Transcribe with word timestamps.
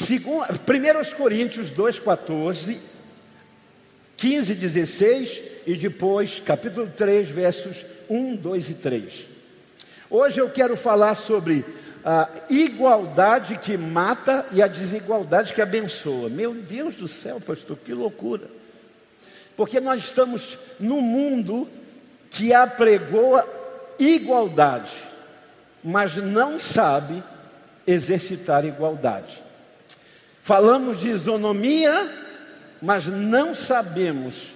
Segundo, 0.00 0.46
1 0.46 1.14
Coríntios 1.14 1.70
2,14, 1.70 2.78
15, 4.16 4.54
16 4.54 5.42
e 5.66 5.76
depois 5.76 6.40
capítulo 6.40 6.90
3, 6.96 7.28
versos 7.28 7.84
1, 8.08 8.36
2 8.36 8.70
e 8.70 8.74
3. 8.76 9.26
Hoje 10.08 10.40
eu 10.40 10.48
quero 10.48 10.74
falar 10.74 11.14
sobre 11.14 11.66
a 12.02 12.30
igualdade 12.48 13.58
que 13.58 13.76
mata 13.76 14.46
e 14.52 14.62
a 14.62 14.66
desigualdade 14.66 15.52
que 15.52 15.60
abençoa. 15.60 16.30
Meu 16.30 16.54
Deus 16.54 16.94
do 16.94 17.06
céu, 17.06 17.38
pastor, 17.38 17.76
que 17.76 17.92
loucura. 17.92 18.48
Porque 19.54 19.80
nós 19.80 20.02
estamos 20.02 20.58
num 20.78 21.02
mundo 21.02 21.68
que 22.30 22.54
apregoa 22.54 23.46
igualdade, 23.98 24.92
mas 25.84 26.16
não 26.16 26.58
sabe 26.58 27.22
exercitar 27.86 28.64
igualdade. 28.64 29.49
Falamos 30.50 30.98
de 30.98 31.10
isonomia, 31.10 32.12
mas 32.82 33.06
não 33.06 33.54
sabemos 33.54 34.48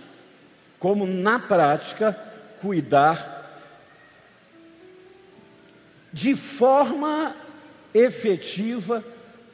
como 0.76 1.06
na 1.06 1.38
prática 1.38 2.18
cuidar 2.60 3.62
de 6.12 6.34
forma 6.34 7.36
efetiva 7.94 9.04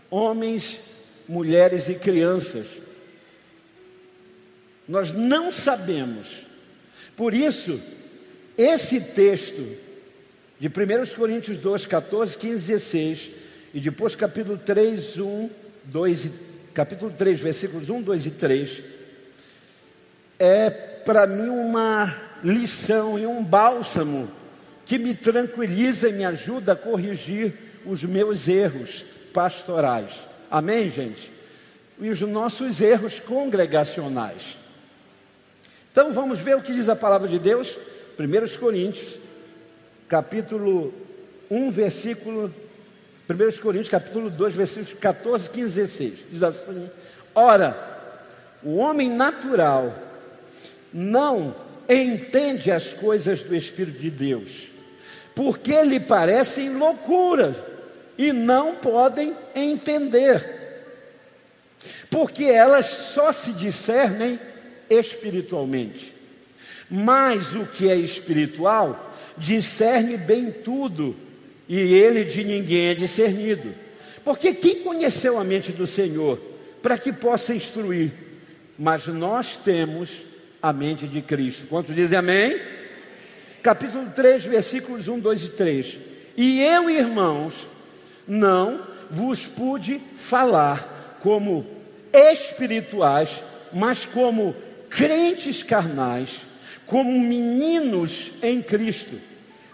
homens, 0.08 0.80
mulheres 1.28 1.90
e 1.90 1.96
crianças. 1.96 2.68
Nós 4.88 5.12
não 5.12 5.52
sabemos. 5.52 6.46
Por 7.18 7.34
isso, 7.34 7.78
esse 8.56 8.98
texto 8.98 9.76
de 10.58 10.68
1 10.68 11.14
Coríntios 11.16 11.58
2, 11.58 11.84
14, 11.84 12.38
15, 12.38 12.66
16, 12.66 13.30
e 13.74 13.80
depois 13.80 14.16
capítulo 14.16 14.56
3, 14.56 15.18
1, 15.18 15.50
2, 15.90 16.30
capítulo 16.72 17.10
3, 17.10 17.40
versículos 17.40 17.90
1, 17.90 18.02
2 18.02 18.26
e 18.26 18.30
3, 18.30 18.82
é 20.38 20.70
para 20.70 21.26
mim 21.26 21.48
uma 21.48 22.16
lição 22.44 23.18
e 23.18 23.26
um 23.26 23.42
bálsamo 23.42 24.30
que 24.86 24.98
me 24.98 25.14
tranquiliza 25.14 26.08
e 26.08 26.12
me 26.12 26.24
ajuda 26.24 26.72
a 26.72 26.76
corrigir 26.76 27.54
os 27.84 28.04
meus 28.04 28.46
erros 28.46 29.04
pastorais. 29.34 30.12
Amém, 30.50 30.88
gente? 30.88 31.32
E 32.00 32.08
os 32.08 32.20
nossos 32.22 32.80
erros 32.80 33.18
congregacionais. 33.18 34.58
Então 35.90 36.12
vamos 36.12 36.38
ver 36.38 36.56
o 36.56 36.62
que 36.62 36.72
diz 36.72 36.88
a 36.88 36.96
palavra 36.96 37.28
de 37.28 37.38
Deus, 37.38 37.76
1 38.18 38.58
Coríntios, 38.58 39.18
capítulo 40.08 40.94
1, 41.50 41.70
versículo. 41.70 42.52
1 43.30 43.60
Coríntios, 43.60 43.88
capítulo 43.88 44.30
2, 44.30 44.54
versículos 44.54 44.98
14, 44.98 45.50
15 45.50 45.80
e 45.80 45.82
16. 45.82 46.14
Diz 46.30 46.42
assim: 46.42 46.90
Ora, 47.34 47.76
o 48.62 48.76
homem 48.76 49.08
natural 49.08 49.94
não 50.92 51.54
entende 51.88 52.70
as 52.70 52.92
coisas 52.92 53.42
do 53.42 53.54
Espírito 53.54 53.98
de 53.98 54.10
Deus 54.10 54.70
porque 55.34 55.80
lhe 55.82 55.98
parecem 56.00 56.76
loucuras 56.76 57.56
e 58.18 58.32
não 58.32 58.74
podem 58.74 59.34
entender, 59.54 60.84
porque 62.10 62.44
elas 62.44 62.84
só 62.84 63.32
se 63.32 63.52
discernem 63.54 64.38
espiritualmente. 64.90 66.14
Mas 66.90 67.54
o 67.54 67.64
que 67.64 67.88
é 67.88 67.94
espiritual 67.94 69.14
discerne 69.38 70.18
bem 70.18 70.50
tudo, 70.50 71.16
e 71.70 71.94
ele 71.94 72.24
de 72.24 72.42
ninguém 72.42 72.88
é 72.88 72.94
discernido. 72.94 73.72
Porque 74.24 74.52
quem 74.52 74.82
conheceu 74.82 75.38
a 75.38 75.44
mente 75.44 75.70
do 75.70 75.86
Senhor 75.86 76.36
para 76.82 76.98
que 76.98 77.12
possa 77.12 77.54
instruir? 77.54 78.10
Mas 78.76 79.06
nós 79.06 79.56
temos 79.56 80.22
a 80.60 80.72
mente 80.72 81.06
de 81.06 81.22
Cristo. 81.22 81.66
Quantos 81.68 81.94
dizem 81.94 82.18
amém? 82.18 82.60
capítulo 83.62 84.10
3, 84.16 84.46
versículos 84.46 85.06
1, 85.06 85.20
2 85.20 85.44
e 85.44 85.48
3. 85.50 85.98
E 86.36 86.62
eu, 86.62 86.90
irmãos, 86.90 87.54
não 88.26 88.84
vos 89.08 89.46
pude 89.46 90.00
falar 90.16 91.18
como 91.20 91.64
espirituais, 92.12 93.44
mas 93.72 94.04
como 94.04 94.56
crentes 94.88 95.62
carnais, 95.62 96.40
como 96.84 97.10
meninos 97.20 98.32
em 98.42 98.60
Cristo. 98.60 99.29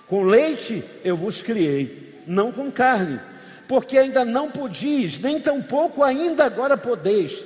Com 0.08 0.22
leite 0.22 0.84
eu 1.04 1.16
vos 1.16 1.42
criei, 1.42 2.22
não 2.26 2.52
com 2.52 2.70
carne, 2.70 3.20
porque 3.66 3.98
ainda 3.98 4.24
não 4.24 4.50
podis, 4.50 5.18
nem 5.18 5.40
tampouco 5.40 6.02
ainda 6.02 6.44
agora 6.44 6.76
podeis 6.76 7.44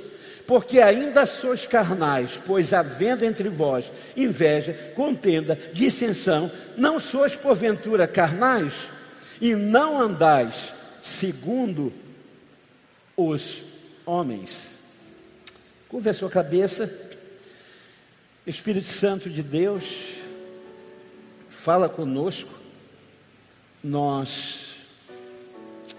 porque 0.50 0.81
ainda 0.81 1.26
sois 1.26 1.65
carnais, 1.65 2.41
pois 2.44 2.72
havendo 2.72 3.25
entre 3.25 3.48
vós 3.48 3.93
inveja, 4.16 4.72
contenda, 4.97 5.56
dissensão, 5.72 6.50
não 6.76 6.98
sois 6.98 7.37
porventura 7.37 8.09
carnais 8.09 8.88
e 9.41 9.54
não 9.54 10.00
andais 10.00 10.72
segundo 11.00 11.92
os 13.16 13.62
homens. 14.04 14.72
Curva 15.88 16.10
a 16.10 16.15
sua 16.15 16.28
cabeça, 16.28 16.92
Espírito 18.44 18.88
Santo 18.88 19.31
de 19.31 19.44
Deus, 19.44 20.16
fala 21.62 21.91
conosco, 21.91 22.50
nós 23.84 24.76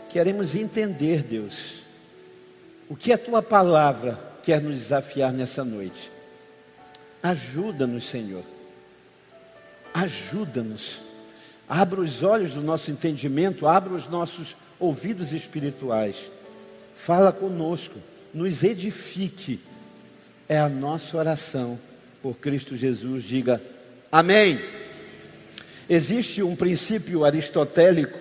queremos 0.09 0.55
entender, 0.55 1.23
Deus, 1.23 1.83
o 2.89 2.95
que 2.95 3.13
a 3.13 3.17
tua 3.17 3.44
palavra 3.44 4.19
quer 4.41 4.59
nos 4.59 4.75
desafiar 4.75 5.31
nessa 5.31 5.63
noite. 5.63 6.11
Ajuda-nos, 7.22 8.05
Senhor. 8.05 8.44
Ajuda-nos. 9.94 10.99
Abra 11.69 12.01
os 12.01 12.23
olhos 12.23 12.53
do 12.53 12.61
nosso 12.61 12.89
entendimento, 12.89 13.67
abra 13.67 13.93
os 13.93 14.07
nossos 14.07 14.55
ouvidos 14.79 15.31
espirituais. 15.31 16.31
Fala 16.95 17.31
conosco, 17.31 17.99
nos 18.33 18.63
edifique. 18.63 19.59
É 20.49 20.59
a 20.59 20.67
nossa 20.67 21.16
oração 21.16 21.79
por 22.19 22.35
Cristo 22.38 22.75
Jesus. 22.75 23.23
Diga 23.23 23.61
amém. 24.11 24.81
Existe 25.94 26.41
um 26.41 26.56
princípio 26.56 27.25
aristotélico 27.25 28.18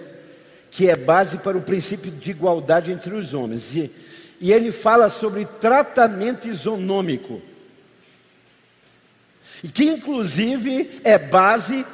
que 0.70 0.88
é 0.88 0.97
base 0.97 1.38
para 1.38 1.56
o 1.56 1.62
princípio 1.62 2.10
de 2.10 2.31
igualdade 2.31 2.92
entre 2.92 3.14
os 3.14 3.34
homens. 3.34 3.75
E 3.75 3.91
e 4.41 4.50
ele 4.50 4.72
fala 4.72 5.10
sobre 5.10 5.44
tratamento 5.44 6.48
isonômico, 6.48 7.42
e 9.62 9.69
que 9.69 9.84
inclusive 9.84 11.03
é 11.04 11.19
base 11.19 11.84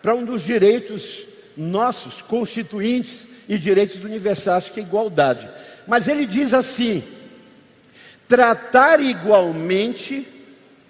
para 0.00 0.14
um 0.14 0.24
dos 0.24 0.42
direitos 0.42 1.26
nossos, 1.56 2.22
constituintes 2.22 3.26
e 3.48 3.58
direitos 3.58 4.04
universais, 4.04 4.68
que 4.68 4.78
é 4.78 4.84
igualdade. 4.84 5.50
Mas 5.88 6.06
ele 6.06 6.24
diz 6.24 6.54
assim: 6.54 7.02
tratar 8.28 9.00
igualmente, 9.00 10.24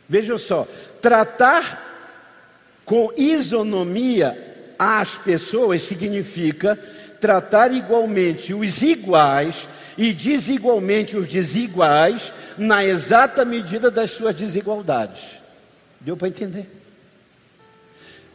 veja 0.07 0.37
só, 0.37 0.69
tratar 1.01 1.88
com 2.89 3.13
isonomia 3.19 4.75
as 4.79 5.19
pessoas 5.19 5.83
significa 5.83 6.75
tratar 7.21 7.71
igualmente 7.71 8.55
os 8.55 8.81
iguais 8.81 9.69
e 9.99 10.15
desigualmente 10.15 11.15
os 11.15 11.29
desiguais 11.29 12.33
na 12.57 12.83
exata 12.83 13.45
medida 13.45 13.91
das 13.91 14.13
suas 14.13 14.35
desigualdades. 14.35 15.39
Deu 16.01 16.17
para 16.17 16.29
entender? 16.29 16.67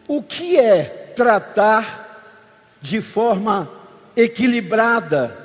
O 0.08 0.22
que 0.22 0.56
é 0.56 0.84
tratar 1.16 2.78
de 2.80 3.02
forma 3.02 3.68
equilibrada, 4.16 5.35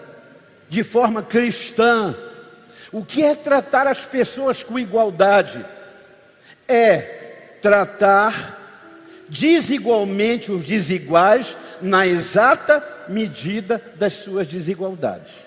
de 0.68 0.84
forma 0.84 1.22
cristã? 1.22 2.14
O 2.92 3.02
que 3.02 3.22
é 3.22 3.34
tratar 3.34 3.86
as 3.86 4.04
pessoas 4.04 4.62
com 4.62 4.78
igualdade? 4.78 5.64
É 6.68 6.98
tratar 7.62 8.57
desigualmente 9.28 10.50
os 10.50 10.64
desiguais 10.64 11.56
na 11.80 12.06
exata 12.06 12.84
medida 13.08 13.82
das 13.96 14.14
suas 14.14 14.46
desigualdades. 14.46 15.46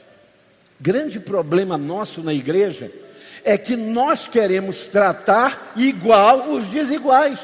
Grande 0.80 1.20
problema 1.20 1.78
nosso 1.78 2.24
na 2.24 2.34
igreja 2.34 2.92
é 3.44 3.58
que 3.58 3.76
nós 3.76 4.28
queremos 4.28 4.86
tratar 4.86 5.74
igual 5.76 6.52
os 6.52 6.68
desiguais. 6.68 7.40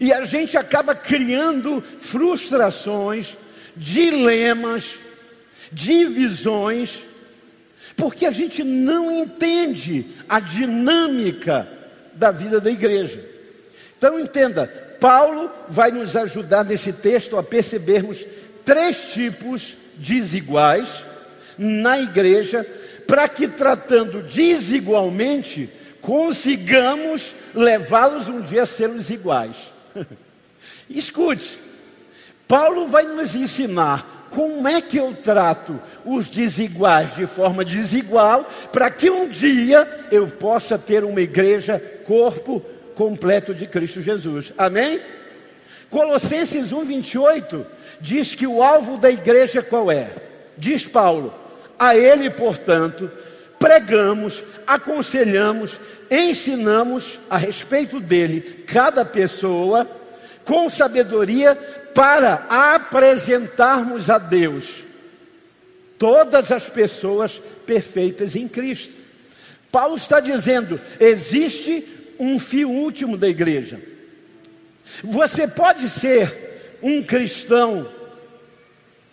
E 0.00 0.12
a 0.12 0.24
gente 0.24 0.56
acaba 0.56 0.94
criando 0.94 1.82
frustrações, 2.00 3.36
dilemas, 3.74 4.96
divisões, 5.72 7.02
porque 7.96 8.26
a 8.26 8.30
gente 8.30 8.62
não 8.62 9.10
entende 9.10 10.06
a 10.28 10.38
dinâmica 10.38 11.68
da 12.12 12.30
vida 12.30 12.60
da 12.60 12.70
igreja. 12.70 13.24
Então 13.96 14.20
entenda, 14.20 14.70
Paulo 15.00 15.50
vai 15.68 15.90
nos 15.90 16.16
ajudar 16.16 16.64
nesse 16.64 16.92
texto 16.92 17.36
a 17.36 17.42
percebermos 17.42 18.24
três 18.64 19.12
tipos 19.12 19.76
desiguais 19.96 21.04
na 21.58 21.98
igreja 21.98 22.66
para 23.06 23.28
que 23.28 23.46
tratando 23.46 24.22
desigualmente, 24.22 25.70
consigamos 26.00 27.34
levá-los 27.54 28.28
um 28.28 28.40
dia 28.40 28.62
a 28.62 28.66
sermos 28.66 29.10
iguais. 29.10 29.72
Escute, 30.90 31.58
Paulo 32.46 32.88
vai 32.88 33.04
nos 33.04 33.34
ensinar 33.34 34.28
como 34.30 34.66
é 34.68 34.82
que 34.82 34.98
eu 34.98 35.14
trato 35.14 35.80
os 36.04 36.28
desiguais 36.28 37.14
de 37.14 37.26
forma 37.26 37.64
desigual, 37.64 38.44
para 38.72 38.90
que 38.90 39.08
um 39.08 39.28
dia 39.28 40.06
eu 40.10 40.26
possa 40.28 40.78
ter 40.78 41.04
uma 41.04 41.20
igreja, 41.20 41.78
corpo 42.04 42.62
completo 42.96 43.54
de 43.54 43.66
Cristo 43.66 44.02
Jesus. 44.02 44.52
Amém? 44.58 45.00
Colossenses 45.88 46.72
1:28 46.72 47.64
diz 48.00 48.34
que 48.34 48.46
o 48.46 48.62
alvo 48.62 48.96
da 48.96 49.10
igreja 49.10 49.62
qual 49.62 49.92
é? 49.92 50.10
Diz 50.56 50.84
Paulo: 50.86 51.32
A 51.78 51.94
ele, 51.96 52.28
portanto, 52.30 53.08
pregamos, 53.58 54.42
aconselhamos, 54.66 55.78
ensinamos 56.10 57.20
a 57.30 57.36
respeito 57.36 58.00
dele 58.00 58.64
cada 58.66 59.04
pessoa 59.04 59.88
com 60.44 60.68
sabedoria 60.70 61.54
para 61.94 62.46
apresentarmos 62.48 64.10
a 64.10 64.18
Deus 64.18 64.84
todas 65.98 66.52
as 66.52 66.68
pessoas 66.68 67.40
perfeitas 67.66 68.36
em 68.36 68.48
Cristo. 68.48 68.94
Paulo 69.70 69.96
está 69.96 70.20
dizendo: 70.20 70.80
existe 70.98 71.95
um 72.18 72.38
fio 72.38 72.70
último 72.70 73.16
da 73.16 73.28
igreja. 73.28 73.80
Você 75.02 75.46
pode 75.48 75.88
ser 75.88 76.78
um 76.82 77.02
cristão, 77.02 77.90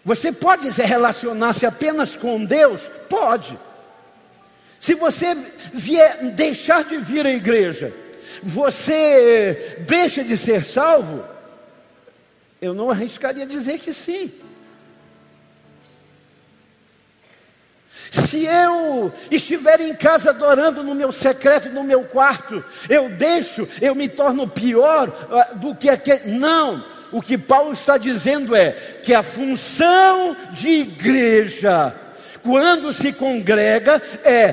você 0.04 0.32
pode 0.32 0.70
relacionar-se 0.70 1.66
apenas 1.66 2.16
com 2.16 2.44
Deus? 2.44 2.82
Pode. 3.10 3.58
Se 4.80 4.96
você 4.96 5.34
vier 5.74 6.32
deixar 6.32 6.84
de 6.84 6.98
vir 6.98 7.26
à 7.26 7.32
igreja, 7.32 7.94
você 8.42 9.78
deixa 9.88 10.24
de 10.24 10.36
ser 10.36 10.64
salvo? 10.64 11.24
Eu 12.62 12.74
não 12.74 12.90
arriscaria 12.90 13.46
dizer 13.46 13.80
que 13.80 13.94
sim. 13.94 14.32
Se 18.14 18.46
eu 18.46 19.12
estiver 19.32 19.82
em 19.82 19.96
casa 19.96 20.30
adorando 20.30 20.84
no 20.84 20.94
meu 20.94 21.12
secreto, 21.12 21.70
no 21.70 21.84
meu 21.84 22.04
quarto, 22.04 22.64
eu 22.88 23.10
deixo, 23.10 23.68
eu 23.82 23.96
me 23.96 24.08
torno 24.08 24.48
pior 24.48 25.10
uh, 25.10 25.58
do 25.58 25.74
que 25.74 25.90
aquele. 25.90 26.38
Não, 26.38 26.86
o 27.12 27.24
que 27.24 27.40
Paulo 27.40 27.74
está 27.74 27.98
dizendo 27.98 28.56
é 28.56 28.72
que 29.02 29.16
a 29.16 29.24
função 29.24 30.38
de 30.52 30.70
igreja, 30.70 31.96
quando 32.44 32.94
se 32.94 33.14
congrega, 33.14 34.00
é 34.24 34.52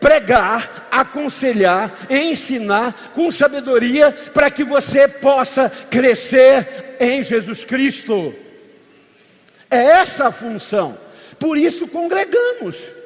pregar, 0.00 0.88
aconselhar, 0.90 1.92
ensinar 2.08 3.12
com 3.14 3.30
sabedoria 3.30 4.10
para 4.32 4.50
que 4.50 4.64
você 4.64 5.06
possa 5.06 5.70
crescer 5.90 6.96
em 6.98 7.22
Jesus 7.22 7.62
Cristo. 7.62 8.34
É 9.70 10.00
essa 10.00 10.28
a 10.28 10.32
função. 10.32 10.96
Por 11.38 11.58
isso 11.58 11.86
congregamos. 11.86 13.01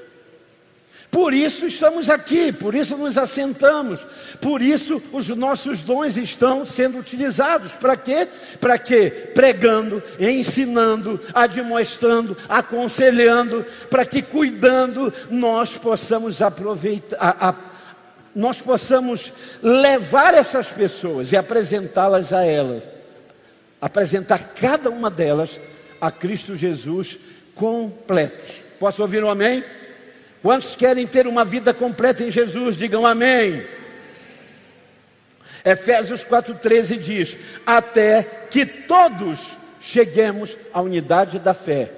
Por 1.10 1.32
isso 1.32 1.66
estamos 1.66 2.10
aqui, 2.10 2.52
por 2.52 2.74
isso 2.74 2.96
nos 2.96 3.16
assentamos, 3.16 4.04
por 4.40 4.60
isso 4.60 5.02
os 5.12 5.28
nossos 5.28 5.80
dons 5.80 6.16
estão 6.16 6.66
sendo 6.66 6.98
utilizados. 6.98 7.72
Para 7.72 7.96
quê? 7.96 8.28
Para 8.60 8.78
que 8.78 9.10
pregando, 9.34 10.02
ensinando, 10.18 11.20
admoestando, 11.32 12.36
aconselhando, 12.48 13.64
para 13.88 14.04
que 14.04 14.20
cuidando 14.20 15.12
nós 15.30 15.76
possamos 15.76 16.42
aproveitar, 16.42 17.16
a, 17.18 17.50
a, 17.50 17.54
nós 18.34 18.60
possamos 18.60 19.32
levar 19.62 20.34
essas 20.34 20.68
pessoas 20.68 21.32
e 21.32 21.36
apresentá-las 21.36 22.32
a 22.32 22.44
elas, 22.44 22.82
apresentar 23.80 24.52
cada 24.54 24.90
uma 24.90 25.10
delas 25.10 25.58
a 26.00 26.10
Cristo 26.10 26.56
Jesus 26.56 27.18
completos. 27.54 28.60
Posso 28.78 29.00
ouvir 29.00 29.24
um 29.24 29.30
amém? 29.30 29.64
Quantos 30.46 30.76
querem 30.76 31.08
ter 31.08 31.26
uma 31.26 31.44
vida 31.44 31.74
completa 31.74 32.22
em 32.22 32.30
Jesus? 32.30 32.76
Digam 32.76 33.04
amém. 33.04 33.66
Efésios 35.64 36.22
4,13 36.22 37.00
diz: 37.00 37.36
Até 37.66 38.22
que 38.48 38.64
todos 38.64 39.56
cheguemos 39.80 40.56
à 40.72 40.80
unidade 40.80 41.40
da 41.40 41.52
fé 41.52 41.90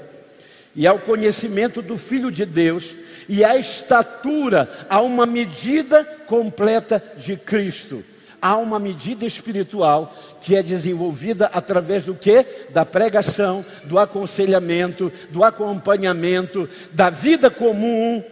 e 0.74 0.86
ao 0.86 0.98
conhecimento 0.98 1.82
do 1.82 1.98
Filho 1.98 2.30
de 2.32 2.46
Deus 2.46 2.96
e 3.28 3.44
à 3.44 3.54
estatura, 3.58 4.66
a 4.88 5.02
uma 5.02 5.26
medida 5.26 6.02
completa 6.26 7.04
de 7.18 7.36
Cristo. 7.36 8.02
Há 8.40 8.56
uma 8.56 8.78
medida 8.78 9.26
espiritual 9.26 10.16
que 10.40 10.56
é 10.56 10.62
desenvolvida 10.62 11.50
através 11.52 12.04
do 12.04 12.14
que? 12.14 12.46
Da 12.70 12.86
pregação, 12.86 13.62
do 13.84 13.98
aconselhamento, 13.98 15.12
do 15.28 15.44
acompanhamento, 15.44 16.66
da 16.94 17.10
vida 17.10 17.50
comum 17.50 18.24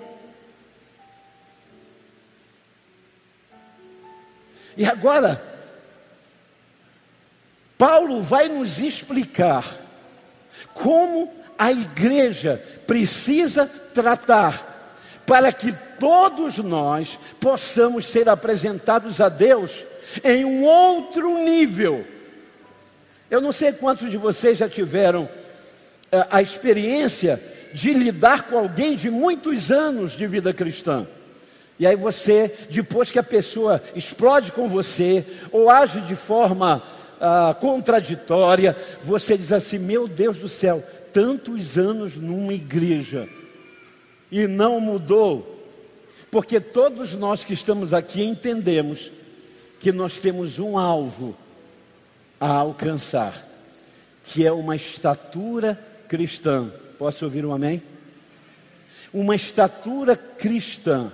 E 4.76 4.84
agora, 4.84 5.42
Paulo 7.78 8.20
vai 8.20 8.48
nos 8.48 8.78
explicar 8.78 9.64
como 10.74 11.32
a 11.58 11.72
igreja 11.72 12.62
precisa 12.86 13.66
tratar 13.66 14.74
para 15.26 15.52
que 15.52 15.74
todos 15.98 16.58
nós 16.58 17.18
possamos 17.40 18.06
ser 18.06 18.28
apresentados 18.28 19.20
a 19.20 19.28
Deus 19.28 19.84
em 20.22 20.44
um 20.44 20.64
outro 20.64 21.38
nível. 21.38 22.06
Eu 23.30 23.40
não 23.40 23.50
sei 23.50 23.72
quantos 23.72 24.10
de 24.10 24.16
vocês 24.16 24.58
já 24.58 24.68
tiveram 24.68 25.28
eh, 26.12 26.26
a 26.30 26.40
experiência 26.40 27.42
de 27.74 27.92
lidar 27.92 28.44
com 28.44 28.56
alguém 28.56 28.94
de 28.94 29.10
muitos 29.10 29.72
anos 29.72 30.12
de 30.12 30.26
vida 30.26 30.52
cristã. 30.52 31.06
E 31.78 31.86
aí 31.86 31.96
você, 31.96 32.54
depois 32.70 33.10
que 33.10 33.18
a 33.18 33.22
pessoa 33.22 33.82
explode 33.94 34.52
com 34.52 34.68
você, 34.68 35.24
ou 35.52 35.68
age 35.68 36.00
de 36.00 36.16
forma 36.16 36.82
ah, 37.20 37.54
contraditória, 37.60 38.76
você 39.02 39.36
diz 39.36 39.52
assim: 39.52 39.78
Meu 39.78 40.08
Deus 40.08 40.38
do 40.38 40.48
céu, 40.48 40.82
tantos 41.12 41.76
anos 41.76 42.16
numa 42.16 42.54
igreja 42.54 43.28
e 44.30 44.46
não 44.46 44.80
mudou. 44.80 45.54
Porque 46.30 46.60
todos 46.60 47.14
nós 47.14 47.44
que 47.44 47.52
estamos 47.52 47.94
aqui 47.94 48.22
entendemos 48.22 49.10
que 49.78 49.92
nós 49.92 50.18
temos 50.18 50.58
um 50.58 50.76
alvo 50.76 51.36
a 52.40 52.48
alcançar, 52.48 53.34
que 54.24 54.46
é 54.46 54.52
uma 54.52 54.74
estatura 54.74 55.78
cristã. 56.08 56.70
Posso 56.98 57.24
ouvir 57.24 57.44
um 57.44 57.52
amém? 57.52 57.82
Uma 59.12 59.34
estatura 59.34 60.16
cristã 60.16 61.12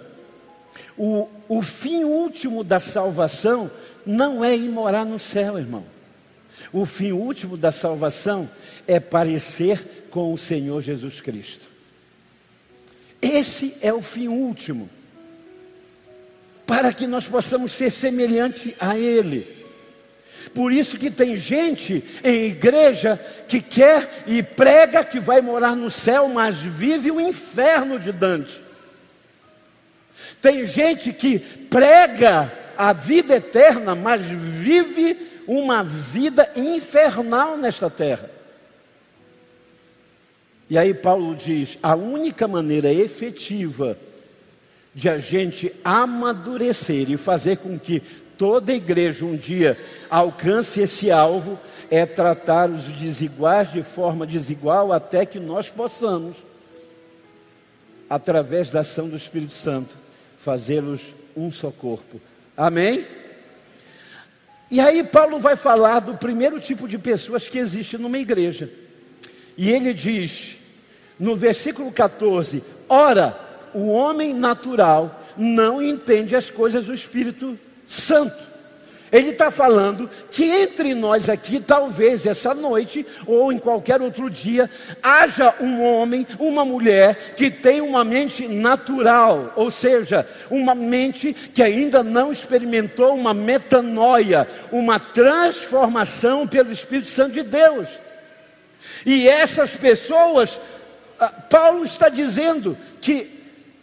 o, 0.96 1.28
o 1.48 1.62
fim 1.62 2.04
último 2.04 2.62
da 2.62 2.80
salvação 2.80 3.70
não 4.04 4.44
é 4.44 4.54
ir 4.54 4.68
morar 4.68 5.04
no 5.04 5.18
céu, 5.18 5.58
irmão. 5.58 5.84
O 6.72 6.84
fim 6.84 7.12
último 7.12 7.56
da 7.56 7.72
salvação 7.72 8.48
é 8.86 8.98
parecer 9.00 10.06
com 10.10 10.32
o 10.32 10.38
Senhor 10.38 10.82
Jesus 10.82 11.20
Cristo. 11.20 11.66
Esse 13.20 13.76
é 13.80 13.92
o 13.92 14.02
fim 14.02 14.28
último. 14.28 14.88
Para 16.66 16.92
que 16.92 17.06
nós 17.06 17.26
possamos 17.26 17.72
ser 17.72 17.90
semelhante 17.90 18.74
a 18.80 18.96
Ele. 18.96 19.62
Por 20.54 20.72
isso 20.72 20.98
que 20.98 21.10
tem 21.10 21.36
gente 21.36 22.02
em 22.24 22.46
igreja 22.46 23.18
que 23.46 23.60
quer 23.60 24.24
e 24.26 24.42
prega 24.42 25.04
que 25.04 25.20
vai 25.20 25.40
morar 25.40 25.76
no 25.76 25.90
céu, 25.90 26.28
mas 26.28 26.56
vive 26.58 27.10
o 27.10 27.20
inferno 27.20 27.98
de 27.98 28.12
Dante. 28.12 28.60
Tem 30.42 30.66
gente 30.66 31.12
que 31.12 31.38
prega 31.38 32.52
a 32.76 32.92
vida 32.92 33.36
eterna, 33.36 33.94
mas 33.94 34.22
vive 34.22 35.16
uma 35.46 35.84
vida 35.84 36.50
infernal 36.56 37.56
nesta 37.56 37.88
terra. 37.88 38.28
E 40.68 40.76
aí 40.76 40.92
Paulo 40.92 41.36
diz: 41.36 41.78
a 41.80 41.94
única 41.94 42.48
maneira 42.48 42.92
efetiva 42.92 43.96
de 44.92 45.08
a 45.08 45.18
gente 45.18 45.72
amadurecer 45.84 47.08
e 47.08 47.16
fazer 47.16 47.58
com 47.58 47.78
que 47.78 48.00
toda 48.36 48.72
igreja 48.72 49.24
um 49.24 49.36
dia 49.36 49.78
alcance 50.10 50.80
esse 50.80 51.10
alvo 51.10 51.56
é 51.88 52.04
tratar 52.04 52.68
os 52.68 52.84
desiguais 52.84 53.70
de 53.70 53.82
forma 53.82 54.26
desigual 54.26 54.92
até 54.92 55.24
que 55.24 55.38
nós 55.38 55.68
possamos, 55.68 56.38
através 58.10 58.70
da 58.70 58.80
ação 58.80 59.08
do 59.08 59.16
Espírito 59.16 59.54
Santo, 59.54 60.01
fazê-los 60.42 61.14
um 61.36 61.52
só 61.52 61.70
corpo. 61.70 62.20
Amém? 62.56 63.06
E 64.68 64.80
aí 64.80 65.04
Paulo 65.04 65.38
vai 65.38 65.54
falar 65.54 66.00
do 66.00 66.16
primeiro 66.16 66.58
tipo 66.58 66.88
de 66.88 66.98
pessoas 66.98 67.46
que 67.46 67.58
existe 67.58 67.96
numa 67.96 68.18
igreja. 68.18 68.68
E 69.56 69.70
ele 69.70 69.94
diz, 69.94 70.56
no 71.18 71.36
versículo 71.36 71.92
14: 71.92 72.62
Ora, 72.88 73.38
o 73.72 73.86
homem 73.88 74.34
natural 74.34 75.22
não 75.36 75.80
entende 75.80 76.34
as 76.34 76.50
coisas 76.50 76.86
do 76.86 76.94
Espírito 76.94 77.56
Santo. 77.86 78.51
Ele 79.12 79.28
está 79.28 79.50
falando 79.50 80.08
que 80.30 80.44
entre 80.44 80.94
nós 80.94 81.28
aqui, 81.28 81.60
talvez 81.60 82.24
essa 82.24 82.54
noite 82.54 83.06
ou 83.26 83.52
em 83.52 83.58
qualquer 83.58 84.00
outro 84.00 84.30
dia, 84.30 84.70
haja 85.02 85.54
um 85.60 85.82
homem, 85.82 86.26
uma 86.38 86.64
mulher 86.64 87.34
que 87.36 87.50
tem 87.50 87.82
uma 87.82 88.04
mente 88.04 88.48
natural, 88.48 89.52
ou 89.54 89.70
seja, 89.70 90.26
uma 90.50 90.74
mente 90.74 91.34
que 91.34 91.62
ainda 91.62 92.02
não 92.02 92.32
experimentou 92.32 93.14
uma 93.14 93.34
metanoia, 93.34 94.48
uma 94.72 94.98
transformação 94.98 96.48
pelo 96.48 96.72
Espírito 96.72 97.10
Santo 97.10 97.34
de 97.34 97.42
Deus. 97.42 97.88
E 99.04 99.28
essas 99.28 99.76
pessoas, 99.76 100.58
ah, 101.20 101.28
Paulo 101.28 101.84
está 101.84 102.08
dizendo 102.08 102.78
que 102.98 103.41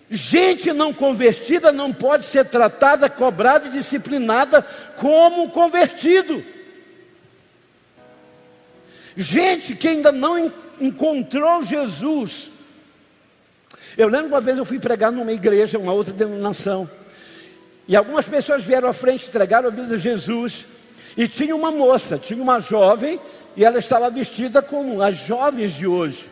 Gente 0.10 0.74
não 0.74 0.92
convertida 0.92 1.72
não 1.72 1.94
pode 1.94 2.26
ser 2.26 2.46
tratada, 2.46 3.10
cobrada 3.10 3.68
e 3.68 3.72
disciplinada 3.72 4.64
como 4.96 5.50
convertido. 5.52 6.44
Gente 9.16 9.76
que 9.76 9.88
ainda 9.88 10.12
não 10.12 10.52
encontrou 10.82 11.64
Jesus. 11.64 12.50
Eu 13.96 14.08
lembro 14.08 14.30
uma 14.30 14.42
vez 14.42 14.58
eu 14.58 14.66
fui 14.66 14.80
pregar 14.80 15.12
numa 15.12 15.32
igreja, 15.32 15.78
uma 15.78 15.94
outra 15.94 16.14
denominação. 16.14 16.90
E 17.88 17.96
algumas 17.96 18.26
pessoas 18.26 18.64
vieram 18.64 18.88
à 18.88 18.94
frente, 18.94 19.28
entregaram 19.28 19.68
a 19.68 19.72
vida 19.72 19.96
a 19.96 19.98
Jesus. 19.98 20.66
E 21.18 21.28
tinha 21.28 21.56
uma 21.56 21.70
moça, 21.70 22.18
tinha 22.18 22.42
uma 22.42 22.60
jovem, 22.60 23.20
e 23.56 23.66
ela 23.66 23.78
estava 23.78 24.10
vestida 24.10 24.62
como 24.62 25.02
as 25.02 25.18
jovens 25.18 25.74
de 25.74 25.86
hoje. 25.86 26.30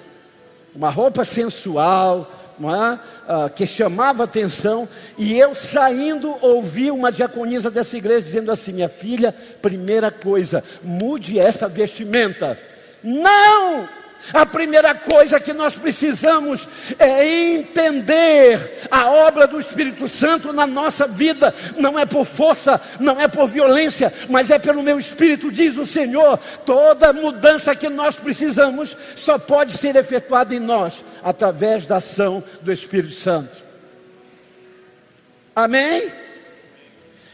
Uma 0.73 0.89
roupa 0.89 1.25
sensual, 1.25 2.31
uh, 2.65 3.49
que 3.49 3.67
chamava 3.67 4.23
atenção, 4.23 4.87
e 5.17 5.37
eu 5.37 5.53
saindo 5.53 6.35
ouvi 6.41 6.89
uma 6.91 7.11
diaconisa 7.11 7.69
dessa 7.69 7.97
igreja 7.97 8.21
dizendo 8.21 8.51
assim: 8.51 8.73
minha 8.73 8.89
filha, 8.89 9.33
primeira 9.61 10.09
coisa, 10.11 10.63
mude 10.83 11.39
essa 11.39 11.67
vestimenta. 11.67 12.59
Não! 13.03 13.87
A 14.33 14.45
primeira 14.45 14.93
coisa 14.93 15.39
que 15.39 15.53
nós 15.53 15.75
precisamos 15.75 16.67
é 16.99 17.25
entender 17.55 18.87
a 18.91 19.09
obra 19.09 19.47
do 19.47 19.59
Espírito 19.59 20.07
Santo 20.07 20.51
na 20.51 20.67
nossa 20.67 21.07
vida. 21.07 21.53
Não 21.77 21.97
é 21.97 22.05
por 22.05 22.25
força, 22.25 22.79
não 22.99 23.19
é 23.19 23.27
por 23.27 23.47
violência, 23.47 24.11
mas 24.29 24.49
é 24.49 24.59
pelo 24.59 24.83
meu 24.83 24.99
Espírito, 24.99 25.51
diz 25.51 25.77
o 25.77 25.85
Senhor. 25.85 26.37
Toda 26.65 27.13
mudança 27.13 27.75
que 27.75 27.89
nós 27.89 28.17
precisamos 28.17 28.97
só 29.15 29.37
pode 29.37 29.73
ser 29.73 29.95
efetuada 29.95 30.53
em 30.53 30.59
nós 30.59 31.05
através 31.23 31.85
da 31.85 31.97
ação 31.97 32.43
do 32.61 32.71
Espírito 32.71 33.13
Santo. 33.13 33.63
Amém? 35.55 36.11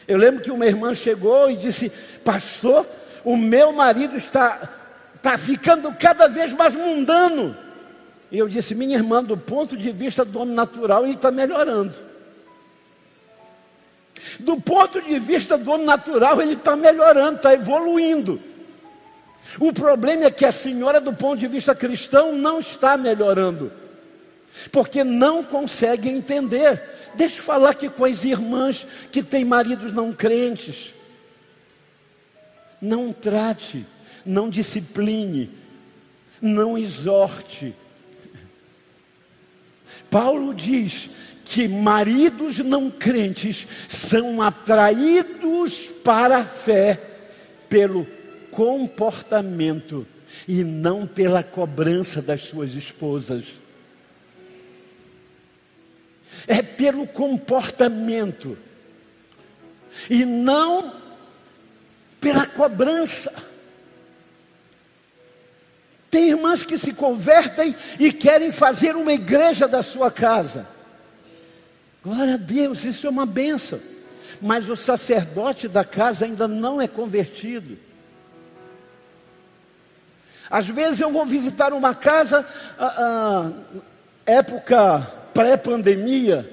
Eu 0.08 0.18
lembro 0.18 0.42
que 0.42 0.52
uma 0.52 0.66
irmã 0.66 0.94
chegou 0.94 1.50
e 1.50 1.58
disse: 1.58 1.90
Pastor, 2.24 2.88
o 3.24 3.36
meu 3.36 3.72
marido 3.72 4.16
está 4.16 4.83
está 5.24 5.38
ficando 5.38 5.90
cada 5.94 6.28
vez 6.28 6.52
mais 6.52 6.76
mundano. 6.76 7.56
E 8.30 8.38
eu 8.38 8.50
disse, 8.50 8.76
minha 8.76 8.98
irmã, 8.98 9.24
do 9.24 9.38
ponto 9.38 9.78
de 9.78 9.90
vista 9.90 10.26
do 10.26 10.38
homem 10.42 10.54
natural, 10.54 11.06
ele 11.06 11.14
está 11.14 11.32
melhorando. 11.32 11.94
Do 14.42 14.60
ponto 14.60 15.02
de 15.02 15.18
vista 15.20 15.58
do 15.58 15.72
homem 15.72 15.86
natural, 15.86 16.42
ele 16.42 16.56
está 16.56 16.76
melhorando, 16.76 17.38
está 17.38 17.54
evoluindo. 17.54 18.42
O 19.60 19.72
problema 19.72 20.26
é 20.26 20.32
que 20.32 20.44
a 20.44 20.52
senhora, 20.52 21.00
do 21.00 21.14
ponto 21.14 21.40
de 21.40 21.48
vista 21.48 21.74
cristão, 21.74 22.34
não 22.34 22.60
está 22.60 22.98
melhorando, 22.98 23.72
porque 24.74 25.06
não 25.06 25.42
consegue 25.42 26.10
entender. 26.10 26.82
Deixa 27.16 27.38
eu 27.38 27.44
falar 27.44 27.70
aqui 27.70 27.88
com 27.88 28.04
as 28.04 28.26
irmãs 28.26 28.86
que 29.10 29.24
têm 29.24 29.46
maridos 29.46 29.94
não 29.94 30.12
crentes. 30.12 30.94
Não 32.82 33.14
trate 33.14 33.86
não 34.26 34.50
discipline, 34.50 35.50
não 36.42 36.78
exorte. 36.78 37.74
Paulo 40.10 40.54
diz 40.54 41.10
que 41.46 41.68
maridos 41.68 42.60
não 42.60 42.90
crentes 42.90 43.68
são 43.88 44.42
atraídos 44.42 45.88
para 46.04 46.40
a 46.40 46.46
fé 46.46 47.00
pelo 47.70 48.08
comportamento 48.52 50.08
e 50.48 50.64
não 50.64 51.06
pela 51.08 51.44
cobrança 51.44 52.22
das 52.22 52.42
suas 52.42 52.76
esposas. 52.76 53.46
É 56.48 56.62
pelo 56.62 57.08
comportamento 57.08 58.58
e 60.10 60.26
não 60.26 60.94
pela 62.20 62.46
cobrança. 62.46 63.53
Tem 66.14 66.30
irmãs 66.30 66.64
que 66.64 66.78
se 66.78 66.94
convertem 66.94 67.76
e 68.00 68.14
querem 68.14 68.52
fazer 68.52 68.96
uma 68.96 69.12
igreja 69.12 69.68
da 69.68 69.82
sua 69.82 70.12
casa. 70.12 70.68
Glória 72.04 72.36
a 72.36 72.38
Deus, 72.38 72.84
isso 72.84 73.08
é 73.08 73.10
uma 73.10 73.26
benção. 73.26 73.80
Mas 74.40 74.70
o 74.70 74.76
sacerdote 74.76 75.68
da 75.68 75.84
casa 75.84 76.26
ainda 76.26 76.48
não 76.48 76.80
é 76.80 76.88
convertido. 76.88 77.80
Às 80.52 80.68
vezes 80.68 81.00
eu 81.00 81.10
vou 81.10 81.26
visitar 81.26 81.74
uma 81.74 81.96
casa, 81.96 82.48
ah, 82.78 82.96
ah, 82.96 83.52
época 84.24 85.00
pré-pandemia, 85.34 86.48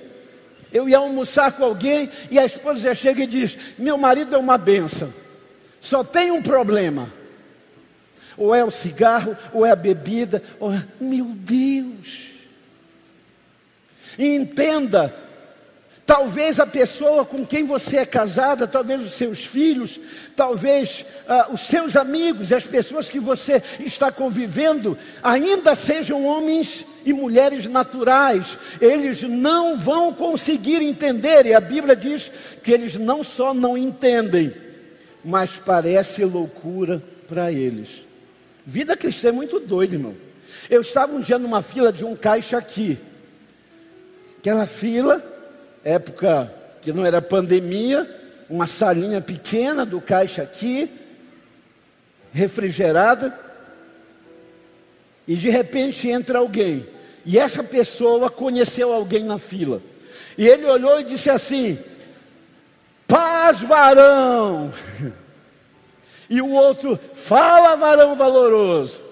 eu 0.73 0.89
ia 0.89 0.97
almoçar 0.97 1.53
com 1.53 1.65
alguém 1.65 2.11
e 2.31 2.39
a 2.39 2.47
esposa 2.47 2.81
já 2.81 2.95
chega 2.95 3.25
e 3.25 3.27
diz: 3.27 3.75
Meu 3.79 3.99
marido 3.99 4.35
é 4.35 4.39
uma 4.39 4.57
benção, 4.57 5.13
só 5.83 6.03
tem 6.03 6.31
um 6.31 6.41
problema 6.41 7.20
ou 8.41 8.55
é 8.55 8.65
o 8.65 8.71
cigarro, 8.71 9.37
ou 9.53 9.67
é 9.67 9.71
a 9.71 9.77
bebida, 9.77 10.43
ou 10.59 10.73
é... 10.73 10.83
meu 10.99 11.27
Deus. 11.27 12.31
E 14.19 14.35
entenda, 14.35 15.15
talvez 16.07 16.59
a 16.59 16.67
pessoa 16.67 17.27
com 17.27 17.45
quem 17.45 17.65
você 17.65 17.99
é 17.99 18.07
casada, 18.07 18.67
talvez 18.67 19.03
os 19.03 19.13
seus 19.13 19.45
filhos, 19.45 20.01
talvez 20.35 21.05
uh, 21.29 21.53
os 21.53 21.61
seus 21.61 21.97
amigos, 21.97 22.51
as 22.51 22.65
pessoas 22.65 23.11
que 23.11 23.21
você 23.21 23.63
está 23.79 24.11
convivendo, 24.11 24.97
ainda 25.23 25.75
sejam 25.75 26.25
homens 26.25 26.87
e 27.05 27.13
mulheres 27.13 27.67
naturais, 27.67 28.59
eles 28.81 29.23
não 29.23 29.77
vão 29.77 30.15
conseguir 30.15 30.83
entender, 30.83 31.45
e 31.45 31.53
a 31.53 31.61
Bíblia 31.61 31.95
diz 31.95 32.33
que 32.63 32.73
eles 32.73 32.95
não 32.97 33.23
só 33.23 33.53
não 33.53 33.77
entendem, 33.77 34.55
mas 35.23 35.59
parece 35.59 36.25
loucura 36.25 37.03
para 37.29 37.53
eles. 37.53 38.09
Vida 38.65 38.97
cristã 38.97 39.29
é 39.29 39.33
muito 39.33 39.59
doida, 39.59 39.95
irmão. 39.95 40.17
Eu 40.69 40.81
estava 40.81 41.13
um 41.13 41.21
dia 41.21 41.39
numa 41.39 41.63
fila 41.63 41.93
de 41.93 42.05
um 42.05 42.15
caixa 42.15 42.59
aqui. 42.59 42.99
Aquela 44.39 44.67
fila, 44.67 45.23
época 45.85 46.53
que 46.81 46.93
não 46.93 47.05
era 47.05 47.21
pandemia, 47.21 48.09
uma 48.49 48.67
salinha 48.67 49.21
pequena 49.21 49.85
do 49.85 50.01
caixa 50.01 50.43
aqui, 50.43 50.91
refrigerada, 52.33 53.39
e 55.27 55.35
de 55.37 55.49
repente 55.49 56.09
entra 56.09 56.39
alguém. 56.39 56.87
E 57.25 57.39
essa 57.39 57.63
pessoa 57.63 58.31
conheceu 58.31 58.93
alguém 58.93 59.25
na 59.25 59.39
fila. 59.39 59.83
E 60.37 60.47
ele 60.49 60.67
olhou 60.67 60.99
e 60.99 61.05
disse 61.05 61.31
assim: 61.31 61.79
Paz, 63.07 63.61
varão. 63.61 64.73
E 66.31 66.41
o 66.41 66.49
outro, 66.51 66.97
fala 67.13 67.75
varão 67.75 68.15
valoroso. 68.15 69.03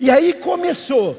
E 0.00 0.10
aí 0.10 0.32
começou. 0.32 1.16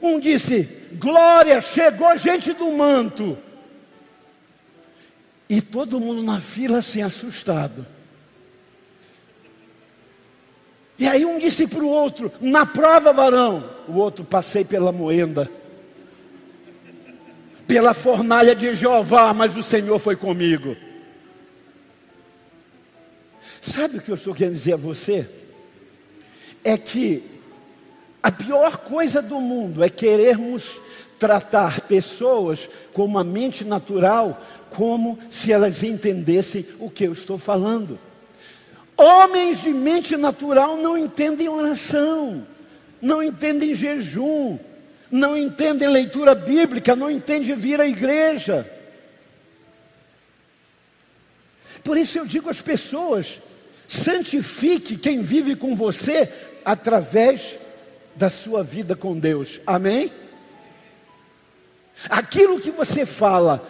Um 0.00 0.20
disse, 0.20 0.62
glória, 0.92 1.60
chegou 1.60 2.16
gente 2.16 2.52
do 2.52 2.70
manto. 2.70 3.36
E 5.48 5.60
todo 5.60 5.98
mundo 5.98 6.22
na 6.22 6.38
fila 6.38 6.78
assim, 6.78 7.02
assustado. 7.02 7.84
E 10.96 11.08
aí 11.08 11.24
um 11.24 11.36
disse 11.36 11.66
para 11.66 11.82
o 11.82 11.88
outro, 11.88 12.30
na 12.40 12.64
prova, 12.64 13.12
varão. 13.12 13.68
O 13.88 13.94
outro, 13.94 14.24
passei 14.24 14.64
pela 14.64 14.92
moenda. 14.92 15.50
Pela 17.66 17.92
fornalha 17.92 18.54
de 18.54 18.72
Jeová, 18.72 19.34
mas 19.34 19.56
o 19.56 19.64
Senhor 19.64 19.98
foi 19.98 20.14
comigo. 20.14 20.76
Sabe 23.62 23.98
o 23.98 24.02
que 24.02 24.10
eu 24.10 24.16
estou 24.16 24.34
querendo 24.34 24.54
dizer 24.54 24.72
a 24.72 24.76
você? 24.76 25.24
É 26.64 26.76
que 26.76 27.22
a 28.20 28.32
pior 28.32 28.78
coisa 28.78 29.22
do 29.22 29.40
mundo 29.40 29.84
é 29.84 29.88
querermos 29.88 30.80
tratar 31.16 31.82
pessoas 31.82 32.68
com 32.92 33.04
uma 33.04 33.22
mente 33.22 33.64
natural 33.64 34.36
como 34.68 35.16
se 35.30 35.52
elas 35.52 35.84
entendessem 35.84 36.66
o 36.80 36.90
que 36.90 37.04
eu 37.04 37.12
estou 37.12 37.38
falando. 37.38 38.00
Homens 38.96 39.62
de 39.62 39.70
mente 39.70 40.16
natural 40.16 40.76
não 40.76 40.98
entendem 40.98 41.48
oração, 41.48 42.44
não 43.00 43.22
entendem 43.22 43.76
jejum, 43.76 44.58
não 45.08 45.36
entendem 45.36 45.88
leitura 45.88 46.34
bíblica, 46.34 46.96
não 46.96 47.08
entendem 47.08 47.54
vir 47.54 47.80
à 47.80 47.86
igreja. 47.86 48.68
Por 51.84 51.96
isso 51.96 52.18
eu 52.18 52.26
digo 52.26 52.50
às 52.50 52.60
pessoas: 52.60 53.40
santifique 53.92 54.96
quem 54.96 55.20
vive 55.20 55.54
com 55.54 55.76
você 55.76 56.26
através 56.64 57.58
da 58.16 58.30
sua 58.30 58.62
vida 58.62 58.96
com 58.96 59.18
Deus. 59.18 59.60
Amém? 59.66 60.10
Aquilo 62.08 62.58
que 62.58 62.70
você 62.70 63.04
fala, 63.04 63.62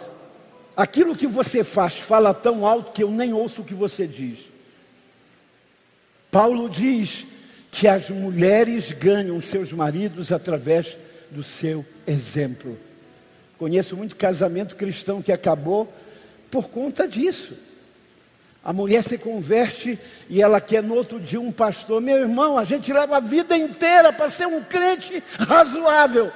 aquilo 0.77 1.13
que 1.13 1.27
você 1.27 1.61
faz, 1.61 1.97
fala 1.97 2.33
tão 2.33 2.65
alto 2.65 2.93
que 2.93 3.03
eu 3.03 3.11
nem 3.11 3.33
ouço 3.33 3.61
o 3.61 3.65
que 3.65 3.73
você 3.73 4.07
diz. 4.07 4.45
Paulo 6.31 6.69
diz 6.69 7.27
que 7.69 7.85
as 7.85 8.09
mulheres 8.09 8.93
ganham 8.93 9.41
seus 9.41 9.73
maridos 9.73 10.31
através 10.31 10.97
do 11.31 11.43
seu 11.43 11.85
exemplo. 12.07 12.79
Conheço 13.57 13.97
muito 13.97 14.15
casamento 14.15 14.77
cristão 14.77 15.21
que 15.21 15.33
acabou 15.33 15.91
por 16.49 16.69
conta 16.69 17.07
disso. 17.07 17.72
A 18.63 18.71
mulher 18.71 19.03
se 19.03 19.17
converte 19.17 19.99
e 20.29 20.41
ela 20.41 20.61
quer 20.61 20.81
no 20.81 20.95
outro 20.95 21.19
dia 21.19 21.41
um 21.41 21.51
pastor. 21.51 21.99
Meu 21.99 22.17
irmão, 22.17 22.57
a 22.57 22.63
gente 22.63 22.93
leva 22.93 23.17
a 23.17 23.19
vida 23.19 23.57
inteira 23.57 24.13
para 24.13 24.29
ser 24.29 24.47
um 24.47 24.63
crente 24.63 25.21
razoável. 25.37 26.31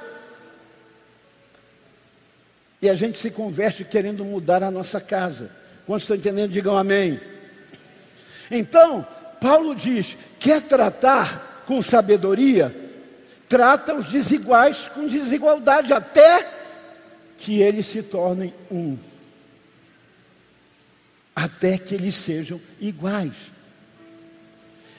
E 2.82 2.88
a 2.88 2.94
gente 2.94 3.18
se 3.18 3.30
converte 3.30 3.82
querendo 3.82 4.24
mudar 4.24 4.62
a 4.62 4.70
nossa 4.70 5.00
casa. 5.00 5.50
Quantos 5.86 6.04
estão 6.04 6.16
entendendo? 6.16 6.52
Digam 6.52 6.76
amém. 6.76 7.18
Então, 8.50 9.06
Paulo 9.40 9.74
diz: 9.74 10.16
quer 10.38 10.60
tratar 10.60 11.64
com 11.66 11.80
sabedoria? 11.80 12.74
Trata 13.48 13.94
os 13.94 14.06
desiguais 14.06 14.86
com 14.88 15.06
desigualdade, 15.06 15.94
até 15.94 16.46
que 17.38 17.62
eles 17.62 17.86
se 17.86 18.02
tornem 18.02 18.52
um 18.70 18.98
até 21.38 21.78
que 21.78 21.94
eles 21.94 22.16
sejam 22.16 22.60
iguais. 22.80 23.32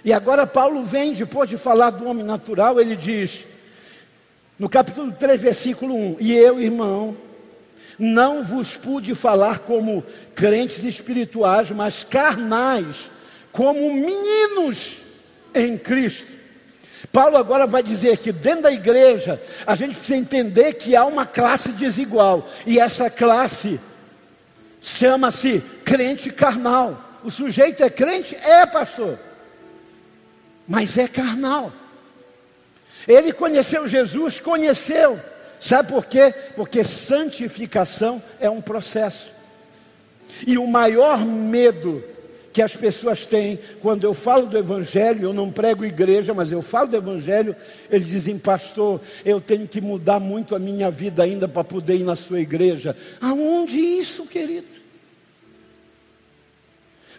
E 0.05 0.13
agora 0.13 0.47
Paulo 0.47 0.81
vem, 0.83 1.13
depois 1.13 1.49
de 1.49 1.57
falar 1.57 1.89
do 1.89 2.07
homem 2.07 2.23
natural, 2.23 2.79
ele 2.79 2.95
diz, 2.95 3.45
no 4.57 4.69
capítulo 4.69 5.11
3, 5.11 5.41
versículo 5.41 5.93
1: 5.93 6.17
E 6.21 6.33
eu, 6.33 6.61
irmão, 6.61 7.17
não 7.97 8.41
vos 8.41 8.77
pude 8.77 9.13
falar 9.15 9.59
como 9.59 10.01
crentes 10.33 10.85
espirituais, 10.85 11.71
mas 11.71 12.05
carnais, 12.05 13.11
como 13.51 13.93
meninos 13.93 14.99
em 15.53 15.77
Cristo. 15.77 16.39
Paulo 17.11 17.35
agora 17.35 17.67
vai 17.67 17.83
dizer 17.83 18.17
que 18.17 18.31
dentro 18.31 18.63
da 18.63 18.71
igreja 18.71 19.41
a 19.67 19.75
gente 19.75 19.97
precisa 19.97 20.17
entender 20.17 20.73
que 20.73 20.95
há 20.95 21.05
uma 21.05 21.25
classe 21.25 21.73
desigual, 21.73 22.47
e 22.65 22.79
essa 22.79 23.09
classe 23.09 23.77
chama-se 24.81 25.61
crente 25.83 26.29
carnal. 26.29 27.19
O 27.23 27.29
sujeito 27.29 27.83
é 27.83 27.89
crente? 27.89 28.35
É, 28.35 28.65
pastor. 28.65 29.19
Mas 30.67 30.97
é 30.97 31.07
carnal. 31.07 31.73
Ele 33.07 33.33
conheceu 33.33 33.87
Jesus? 33.87 34.39
Conheceu. 34.39 35.19
Sabe 35.59 35.89
por 35.89 36.05
quê? 36.05 36.33
Porque 36.55 36.83
santificação 36.83 38.21
é 38.39 38.49
um 38.49 38.61
processo. 38.61 39.31
E 40.45 40.57
o 40.57 40.67
maior 40.67 41.25
medo 41.25 42.03
que 42.51 42.61
as 42.61 42.75
pessoas 42.75 43.25
têm 43.25 43.59
quando 43.81 44.03
eu 44.03 44.13
falo 44.13 44.47
do 44.47 44.57
Evangelho, 44.57 45.23
eu 45.23 45.33
não 45.33 45.51
prego 45.51 45.85
igreja, 45.85 46.33
mas 46.33 46.51
eu 46.51 46.61
falo 46.61 46.89
do 46.89 46.97
Evangelho, 46.97 47.55
eles 47.89 48.07
dizem, 48.07 48.37
pastor, 48.37 49.01
eu 49.23 49.39
tenho 49.39 49.67
que 49.67 49.81
mudar 49.81 50.19
muito 50.19 50.55
a 50.55 50.59
minha 50.59 50.89
vida 50.89 51.23
ainda 51.23 51.47
para 51.47 51.63
poder 51.63 51.97
ir 51.97 52.03
na 52.03 52.15
sua 52.15 52.39
igreja. 52.39 52.95
Aonde 53.21 53.79
isso, 53.79 54.25
querido? 54.25 54.79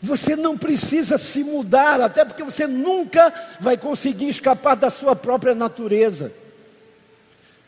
Você 0.03 0.35
não 0.35 0.57
precisa 0.57 1.19
se 1.19 1.45
mudar, 1.45 2.01
até 2.01 2.25
porque 2.25 2.43
você 2.43 2.67
nunca 2.67 3.33
vai 3.61 3.77
conseguir 3.77 4.31
escapar 4.31 4.75
da 4.75 4.89
sua 4.89 5.15
própria 5.15 5.55
natureza. 5.55 6.33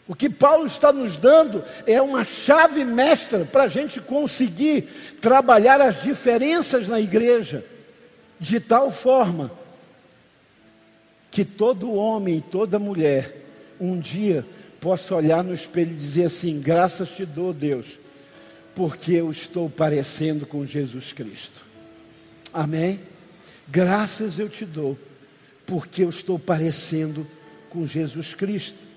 O 0.07 0.15
que 0.15 0.29
Paulo 0.29 0.67
está 0.67 0.93
nos 0.93 1.17
dando 1.17 1.65
é 1.87 2.03
uma 2.03 2.25
chave 2.25 2.85
mestra 2.85 3.45
para 3.45 3.65
a 3.65 3.69
gente 3.69 4.01
conseguir 4.01 4.83
trabalhar 5.21 5.81
as 5.81 6.03
diferenças 6.03 6.89
na 6.89 7.01
igreja, 7.01 7.65
de 8.39 8.59
tal 8.59 8.91
forma 8.91 9.51
que 11.31 11.45
todo 11.45 11.95
homem 11.95 12.39
e 12.39 12.43
toda 12.43 12.79
mulher 12.79 13.35
um 13.81 13.99
dia 13.99 14.45
possa 14.81 15.15
olhar 15.15 15.45
no 15.45 15.55
espelho 15.55 15.93
e 15.93 15.97
dizer 15.97 16.25
assim: 16.25 16.61
graças 16.61 17.11
te 17.11 17.25
dou, 17.25 17.53
Deus, 17.53 17.99
porque 18.75 19.13
eu 19.13 19.31
estou 19.31 19.71
parecendo 19.71 20.45
com 20.47 20.67
Jesus 20.67 21.13
Cristo. 21.13 21.65
Amém? 22.53 23.01
Graças 23.69 24.39
eu 24.39 24.49
te 24.49 24.67
dou, 24.67 24.99
porque 25.65 26.03
eu 26.03 26.11
estou 26.11 26.39
parecendo 26.39 27.27
com 27.71 27.87
Jesus 27.87 28.35
Cristo. 28.35 28.92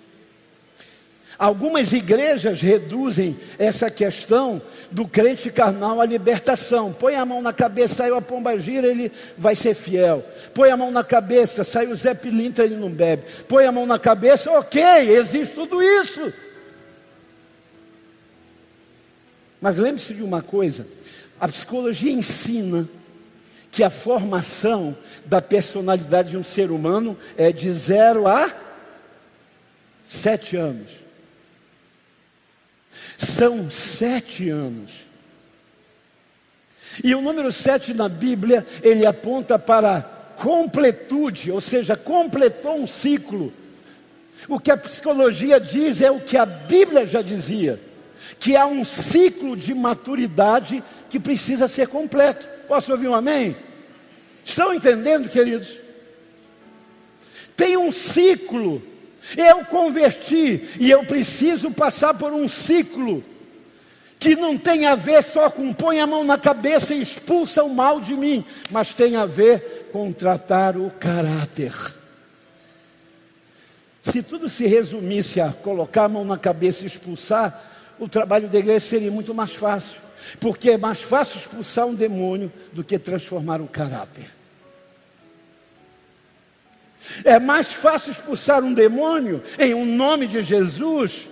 Algumas 1.38 1.92
igrejas 1.92 2.62
reduzem 2.62 3.38
essa 3.60 3.92
questão 3.92 4.62
do 4.90 5.06
crente 5.06 5.50
carnal 5.52 6.00
à 6.00 6.06
libertação. 6.06 6.94
Põe 6.94 7.16
a 7.16 7.26
mão 7.26 7.42
na 7.42 7.52
cabeça, 7.52 7.96
saiu 7.96 8.16
a 8.16 8.22
pomba 8.22 8.58
gira, 8.58 8.88
ele 8.88 9.12
vai 9.38 9.56
ser 9.56 9.74
fiel. 9.74 10.24
Põe 10.54 10.72
a 10.72 10.78
mão 10.78 10.92
na 10.92 11.04
cabeça, 11.04 11.64
saiu 11.64 11.92
o 11.92 11.96
Zé 11.96 12.14
Pilintra, 12.14 12.64
ele 12.64 12.78
não 12.78 12.90
bebe. 12.90 13.24
Põe 13.48 13.66
a 13.66 13.72
mão 13.72 13.86
na 13.86 14.00
cabeça, 14.00 14.50
ok, 14.52 14.82
existe 15.10 15.54
tudo 15.54 15.82
isso. 15.84 16.34
Mas 19.60 19.78
lembre-se 19.78 20.14
de 20.14 20.24
uma 20.24 20.42
coisa: 20.42 20.88
a 21.40 21.48
psicologia 21.48 22.12
ensina 22.12 22.88
que 23.70 23.84
a 23.84 23.90
formação 23.90 24.96
da 25.26 25.42
personalidade 25.42 26.30
de 26.30 26.38
um 26.38 26.44
ser 26.44 26.72
humano 26.72 27.18
é 27.36 27.52
de 27.52 27.70
zero 27.72 28.26
a 28.26 28.54
sete 30.06 30.56
anos. 30.56 31.05
São 33.18 33.70
sete 33.72 34.50
anos. 34.50 34.92
E 37.04 37.14
o 37.14 37.22
número 37.22 37.52
sete 37.52 37.94
na 37.94 38.08
Bíblia, 38.08 38.66
ele 38.82 39.06
aponta 39.06 39.60
para 39.60 40.02
completude, 40.36 41.52
ou 41.52 41.62
seja, 41.62 41.96
completou 41.96 42.76
um 42.78 42.88
ciclo. 42.88 43.54
O 44.48 44.60
que 44.60 44.72
a 44.72 44.78
psicologia 44.78 45.60
diz 45.60 46.02
é 46.02 46.12
o 46.12 46.20
que 46.20 46.38
a 46.38 46.46
Bíblia 46.46 47.06
já 47.06 47.22
dizia, 47.22 47.80
que 48.40 48.56
há 48.56 48.66
um 48.66 48.84
ciclo 48.84 49.56
de 49.56 49.74
maturidade 49.74 50.84
que 51.10 51.20
precisa 51.20 51.68
ser 51.68 51.88
completo. 51.88 52.46
Posso 52.68 52.92
ouvir 52.92 53.08
um 53.08 53.16
amém? 53.16 53.56
Estão 54.44 54.74
entendendo, 54.74 55.30
queridos? 55.30 55.78
Tem 57.56 57.78
um 57.78 57.92
ciclo. 57.92 58.82
Eu 59.38 59.66
converti 59.66 60.64
e 60.80 60.90
eu 60.92 61.06
preciso 61.06 61.72
passar 61.72 62.14
por 62.14 62.34
um 62.34 62.48
ciclo 62.48 63.24
que 64.20 64.36
não 64.36 64.58
tem 64.58 64.86
a 64.86 64.96
ver 64.96 65.22
só 65.24 65.50
com 65.50 65.74
põe 65.74 66.00
a 66.00 66.08
mão 66.08 66.24
na 66.24 66.38
cabeça 66.38 66.94
e 66.94 67.02
expulsa 67.02 67.64
o 67.64 67.70
mal 67.70 68.00
de 68.00 68.16
mim, 68.16 68.44
mas 68.72 68.94
tem 68.94 69.16
a 69.16 69.26
ver 69.26 69.90
com 69.92 70.12
tratar 70.12 70.78
o 70.78 70.90
caráter. 70.92 71.74
Se 74.02 74.22
tudo 74.22 74.48
se 74.50 74.68
resumisse 74.68 75.42
a 75.42 75.50
colocar 75.50 76.06
a 76.06 76.10
mão 76.10 76.24
na 76.24 76.38
cabeça 76.38 76.84
e 76.84 76.88
expulsar, 76.88 77.64
o 78.00 78.08
trabalho 78.08 78.48
da 78.48 78.60
igreja 78.60 78.80
seria 78.82 79.12
muito 79.12 79.34
mais 79.34 79.56
fácil. 79.56 79.98
Porque 80.40 80.72
é 80.72 80.78
mais 80.78 81.02
fácil 81.02 81.40
expulsar 81.40 81.86
um 81.86 81.94
demônio 81.94 82.52
do 82.74 82.84
que 82.84 82.98
transformar 82.98 83.62
o 83.62 83.68
caráter. 83.68 84.26
É 87.24 87.40
mais 87.40 87.72
fácil 87.72 88.12
expulsar 88.12 88.64
um 88.64 88.74
demônio 88.74 89.44
em 89.58 89.74
um 89.74 89.86
nome 89.86 90.28
de 90.28 90.42
Jesus 90.42 91.30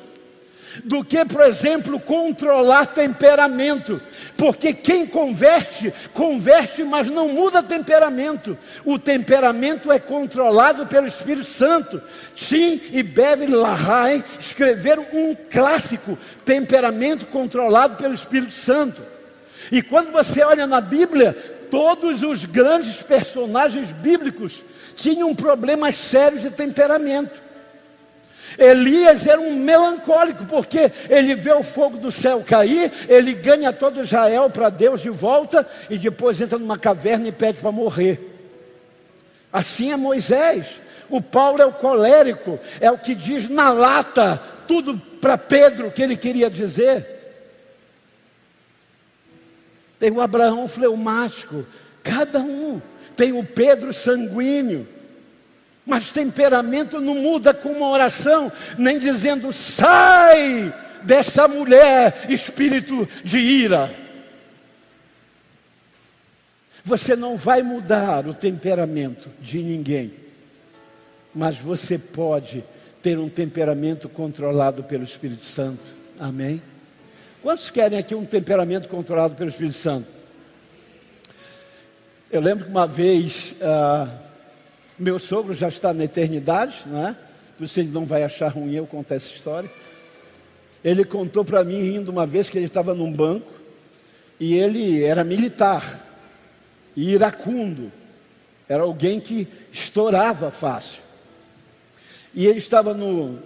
do 0.83 1.03
que, 1.03 1.23
por 1.25 1.41
exemplo, 1.41 1.99
controlar 1.99 2.87
temperamento, 2.87 4.01
porque 4.37 4.73
quem 4.73 5.05
converte, 5.05 5.93
converte, 6.13 6.83
mas 6.83 7.07
não 7.07 7.29
muda 7.29 7.61
temperamento. 7.61 8.57
O 8.83 8.97
temperamento 8.97 9.91
é 9.91 9.99
controlado 9.99 10.85
pelo 10.87 11.07
Espírito 11.07 11.47
Santo. 11.47 12.01
Tim 12.33 12.81
e 12.91 13.03
Beverly 13.03 13.53
LaHaye 13.53 14.23
escreveram 14.39 15.05
um 15.13 15.35
clássico, 15.35 16.17
Temperamento 16.43 17.25
Controlado 17.27 17.97
pelo 17.97 18.13
Espírito 18.13 18.55
Santo. 18.55 19.01
E 19.71 19.81
quando 19.81 20.11
você 20.11 20.43
olha 20.43 20.67
na 20.67 20.81
Bíblia, 20.81 21.35
todos 21.73 22.21
os 22.21 22.45
grandes 22.45 23.01
personagens 23.01 23.91
bíblicos 23.91 24.63
tinham 24.93 25.33
problemas 25.33 25.95
sérios 25.95 26.43
de 26.43 26.51
temperamento. 26.51 27.41
Elias 28.59 29.25
era 29.25 29.41
um 29.41 29.55
melancólico, 29.55 30.45
porque 30.45 30.91
ele 31.09 31.33
vê 31.33 31.51
o 31.51 31.63
fogo 31.63 31.97
do 31.97 32.11
céu 32.11 32.43
cair, 32.45 32.93
ele 33.09 33.33
ganha 33.33 33.73
todo 33.73 34.03
Israel 34.03 34.51
para 34.51 34.69
Deus 34.69 35.01
de 35.01 35.09
volta 35.09 35.67
e 35.89 35.97
depois 35.97 36.39
entra 36.39 36.59
numa 36.59 36.77
caverna 36.77 37.29
e 37.29 37.31
pede 37.31 37.59
para 37.59 37.71
morrer. 37.71 38.21
Assim 39.51 39.91
é 39.91 39.97
Moisés. 39.97 40.79
O 41.09 41.23
Paulo 41.23 41.59
é 41.59 41.65
o 41.65 41.73
colérico, 41.73 42.59
é 42.79 42.91
o 42.91 42.99
que 42.99 43.15
diz 43.15 43.49
na 43.49 43.73
lata: 43.73 44.39
tudo 44.67 44.95
para 45.19 45.39
Pedro 45.39 45.89
que 45.89 46.03
ele 46.03 46.15
queria 46.15 46.51
dizer. 46.51 47.12
Tem 50.03 50.11
o 50.11 50.19
Abraão 50.19 50.67
fleumático, 50.67 51.65
cada 52.03 52.41
um. 52.41 52.81
Tem 53.15 53.31
o 53.31 53.41
Pedro 53.41 53.93
sanguíneo. 53.93 54.85
Mas 55.85 56.11
temperamento 56.11 56.99
não 56.99 57.15
muda 57.15 57.53
com 57.53 57.69
uma 57.69 57.87
oração, 57.87 58.51
nem 58.77 58.99
dizendo 58.99 59.53
sai 59.53 60.75
dessa 61.03 61.47
mulher, 61.47 62.25
espírito 62.29 63.07
de 63.23 63.39
ira. 63.39 63.95
Você 66.83 67.15
não 67.15 67.37
vai 67.37 67.63
mudar 67.63 68.27
o 68.27 68.35
temperamento 68.35 69.29
de 69.39 69.63
ninguém, 69.63 70.13
mas 71.33 71.57
você 71.57 71.97
pode 71.97 72.61
ter 73.01 73.17
um 73.17 73.29
temperamento 73.29 74.09
controlado 74.09 74.83
pelo 74.83 75.05
Espírito 75.05 75.45
Santo. 75.45 75.95
Amém? 76.19 76.61
Quantos 77.43 77.69
querem 77.69 77.99
aqui 77.99 78.15
um 78.15 78.23
temperamento 78.23 78.87
controlado 78.87 79.35
pelo 79.35 79.49
Espírito 79.49 79.75
Santo? 79.75 80.07
Eu 82.31 82.39
lembro 82.39 82.63
que 82.63 82.71
uma 82.71 82.87
vez, 82.87 83.55
ah, 83.61 84.07
meu 84.97 85.19
sogro 85.19 85.53
já 85.53 85.67
está 85.67 85.93
na 85.93 86.05
eternidade, 86.05 86.83
não 86.85 87.05
é? 87.05 87.17
Ele 87.59 87.89
não 87.89 88.05
vai 88.05 88.23
achar 88.23 88.47
ruim 88.47 88.73
eu 88.73 88.87
contar 88.87 89.15
essa 89.15 89.29
história. 89.29 89.69
Ele 90.81 91.03
contou 91.03 91.43
para 91.43 91.65
mim, 91.65 91.81
rindo 91.81 92.09
uma 92.11 92.25
vez, 92.25 92.49
que 92.49 92.57
ele 92.57 92.67
estava 92.67 92.93
num 92.93 93.11
banco 93.11 93.51
e 94.39 94.55
ele 94.55 95.03
era 95.03 95.25
militar 95.25 96.01
e 96.95 97.11
iracundo. 97.11 97.91
Era 98.69 98.83
alguém 98.83 99.19
que 99.19 99.49
estourava 99.69 100.49
fácil. 100.49 101.01
E 102.33 102.47
ele 102.47 102.59
estava 102.59 102.93
no, 102.93 103.37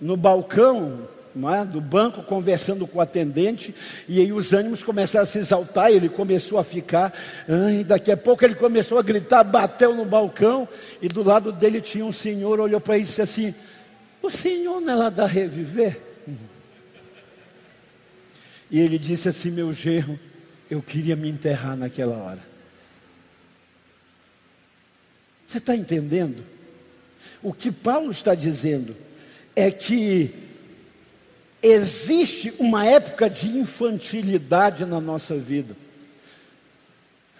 no 0.00 0.16
balcão 0.16 1.06
é, 1.34 1.64
do 1.64 1.80
banco 1.80 2.22
conversando 2.22 2.86
com 2.86 2.98
o 2.98 3.00
atendente, 3.00 3.74
e 4.08 4.20
aí 4.20 4.32
os 4.32 4.52
ânimos 4.52 4.82
começaram 4.82 5.24
a 5.24 5.26
se 5.26 5.38
exaltar, 5.38 5.90
ele 5.90 6.08
começou 6.08 6.58
a 6.58 6.64
ficar, 6.64 7.12
ai, 7.48 7.84
daqui 7.84 8.10
a 8.12 8.16
pouco 8.16 8.44
ele 8.44 8.54
começou 8.54 8.98
a 8.98 9.02
gritar, 9.02 9.42
bateu 9.42 9.94
no 9.94 10.04
balcão, 10.04 10.68
e 11.00 11.08
do 11.08 11.22
lado 11.22 11.52
dele 11.52 11.80
tinha 11.80 12.04
um 12.04 12.12
senhor, 12.12 12.60
olhou 12.60 12.80
para 12.80 12.94
ele 12.94 13.04
e 13.04 13.06
disse 13.06 13.22
assim: 13.22 13.54
O 14.22 14.30
senhor 14.30 14.80
não 14.80 14.92
é 14.92 14.96
lá 14.96 15.10
da 15.10 15.26
Reviver? 15.26 16.00
E 18.70 18.80
ele 18.80 18.98
disse 18.98 19.28
assim: 19.28 19.50
Meu 19.50 19.72
gerro, 19.72 20.18
eu 20.70 20.80
queria 20.80 21.14
me 21.14 21.28
enterrar 21.28 21.76
naquela 21.76 22.16
hora. 22.16 22.52
Você 25.46 25.58
está 25.58 25.76
entendendo? 25.76 26.42
O 27.42 27.52
que 27.52 27.70
Paulo 27.70 28.10
está 28.10 28.34
dizendo 28.34 28.96
é 29.54 29.70
que 29.70 30.41
existe 31.62 32.52
uma 32.58 32.84
época 32.84 33.30
de 33.30 33.48
infantilidade 33.56 34.84
na 34.84 35.00
nossa 35.00 35.36
vida. 35.36 35.76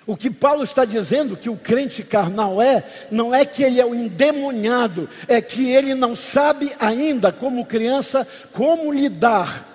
O 0.06 0.16
que 0.16 0.30
Paulo 0.30 0.64
está 0.64 0.84
dizendo 0.84 1.36
que 1.36 1.48
o 1.48 1.56
crente 1.56 2.02
carnal 2.02 2.60
é, 2.60 2.84
não 3.10 3.34
é 3.34 3.44
que 3.44 3.62
ele 3.62 3.80
é 3.80 3.86
o 3.86 3.94
endemoniado, 3.94 5.08
é 5.28 5.40
que 5.40 5.70
ele 5.70 5.94
não 5.94 6.16
sabe 6.16 6.72
ainda, 6.78 7.30
como 7.30 7.64
criança, 7.64 8.26
como 8.52 8.92
lidar. 8.92 9.68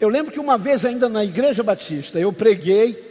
Eu 0.00 0.08
lembro 0.08 0.32
que 0.32 0.40
uma 0.40 0.56
vez, 0.56 0.84
ainda 0.84 1.10
na 1.10 1.22
Igreja 1.22 1.62
Batista, 1.62 2.18
eu 2.18 2.32
preguei 2.32 3.10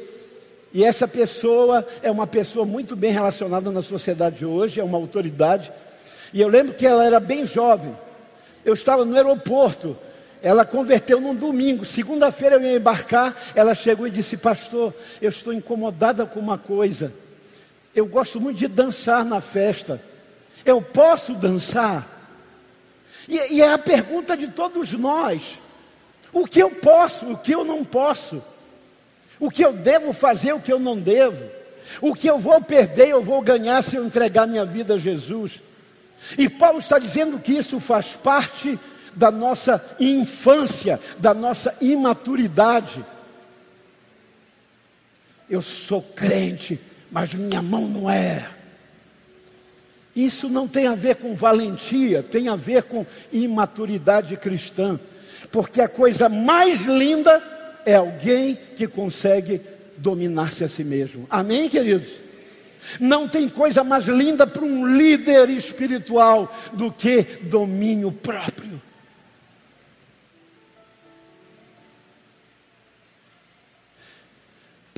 e 0.74 0.84
essa 0.84 1.08
pessoa 1.08 1.86
é 2.02 2.10
uma 2.10 2.28
pessoa 2.28 2.66
muito 2.66 2.96
bem 2.96 3.12
relacionada 3.12 3.72
na 3.72 3.82
sociedade 3.82 4.46
hoje, 4.46 4.80
é 4.80 4.84
uma 4.84 4.98
autoridade. 4.98 5.72
E 6.34 6.42
eu 6.42 6.48
lembro 6.48 6.74
que 6.74 6.86
ela 6.86 7.06
era 7.06 7.20
bem 7.20 7.46
jovem. 7.46 7.96
Eu 8.64 8.74
estava 8.74 9.06
no 9.06 9.16
aeroporto. 9.16 9.98
Ela 10.42 10.66
converteu 10.66 11.20
num 11.20 11.36
domingo. 11.36 11.84
Segunda-feira 11.84 12.56
eu 12.56 12.62
ia 12.62 12.78
embarcar. 12.78 13.36
Ela 13.54 13.76
chegou 13.76 14.08
e 14.08 14.12
disse: 14.12 14.38
Pastor, 14.38 14.94
eu 15.22 15.30
estou 15.30 15.54
incomodada 15.54 16.26
com 16.26 16.40
uma 16.40 16.58
coisa. 16.58 17.14
Eu 17.94 18.06
gosto 18.06 18.40
muito 18.40 18.58
de 18.58 18.68
dançar 18.68 19.26
na 19.26 19.42
festa. 19.42 20.02
Eu 20.66 20.82
posso 20.82 21.34
dançar? 21.34 22.08
E, 23.28 23.56
e 23.56 23.62
é 23.62 23.74
a 23.74 23.78
pergunta 23.78 24.38
de 24.38 24.48
todos 24.48 24.94
nós: 24.94 25.60
o 26.34 26.46
que 26.46 26.62
eu 26.62 26.72
posso, 26.72 27.32
o 27.34 27.38
que 27.38 27.54
eu 27.54 27.66
não 27.66 27.84
posso? 27.84 28.42
O 29.40 29.50
que 29.50 29.64
eu 29.64 29.74
devo 29.74 30.14
fazer, 30.14 30.54
o 30.54 30.60
que 30.60 30.72
eu 30.72 30.80
não 30.80 30.98
devo. 30.98 31.46
O 32.02 32.14
que 32.14 32.28
eu 32.28 32.38
vou 32.38 32.62
perder, 32.62 33.10
eu 33.10 33.22
vou 33.22 33.42
ganhar 33.42 33.82
se 33.82 33.96
eu 33.96 34.06
entregar 34.06 34.46
minha 34.46 34.66
vida 34.66 34.96
a 34.96 35.00
Jesus. 35.00 35.62
E 36.38 36.50
Paulo 36.50 36.80
está 36.80 37.00
dizendo 37.00 37.40
que 37.40 37.54
isso 37.54 37.80
faz 37.80 38.16
parte 38.16 38.78
da 39.20 39.30
nossa 39.30 39.86
infância, 40.00 40.98
da 41.18 41.34
nossa 41.34 41.76
imaturidade. 41.82 43.04
Eu 45.50 45.62
sou 45.62 46.02
crente, 46.02 46.80
mas 47.12 47.34
minha 47.34 47.62
mão 47.62 47.86
não 47.86 48.10
é. 48.10 48.50
Isso 50.16 50.48
não 50.48 50.70
tem 50.70 50.88
a 50.88 50.96
ver 50.96 51.18
com 51.18 51.34
valentia, 51.34 52.24
tem 52.24 52.48
a 52.48 52.56
ver 52.56 52.84
com 52.84 53.06
imaturidade 53.30 54.38
cristã. 54.38 54.98
Porque 55.52 55.82
a 55.82 55.90
coisa 55.90 56.30
mais 56.30 56.82
linda 56.82 57.44
é 57.86 57.96
alguém 57.96 58.58
que 58.78 58.88
consegue 58.88 59.60
dominar-se 59.98 60.64
a 60.64 60.70
si 60.70 60.86
mesmo. 60.86 61.28
Amém, 61.30 61.68
queridos? 61.68 62.10
Não 63.02 63.28
tem 63.28 63.50
coisa 63.50 63.84
mais 63.84 64.06
linda 64.06 64.48
para 64.48 64.64
um 64.64 64.88
líder 64.88 65.50
espiritual 65.50 66.56
do 66.72 66.90
que 66.90 67.24
domínio 67.44 68.14
próprio. 68.14 68.89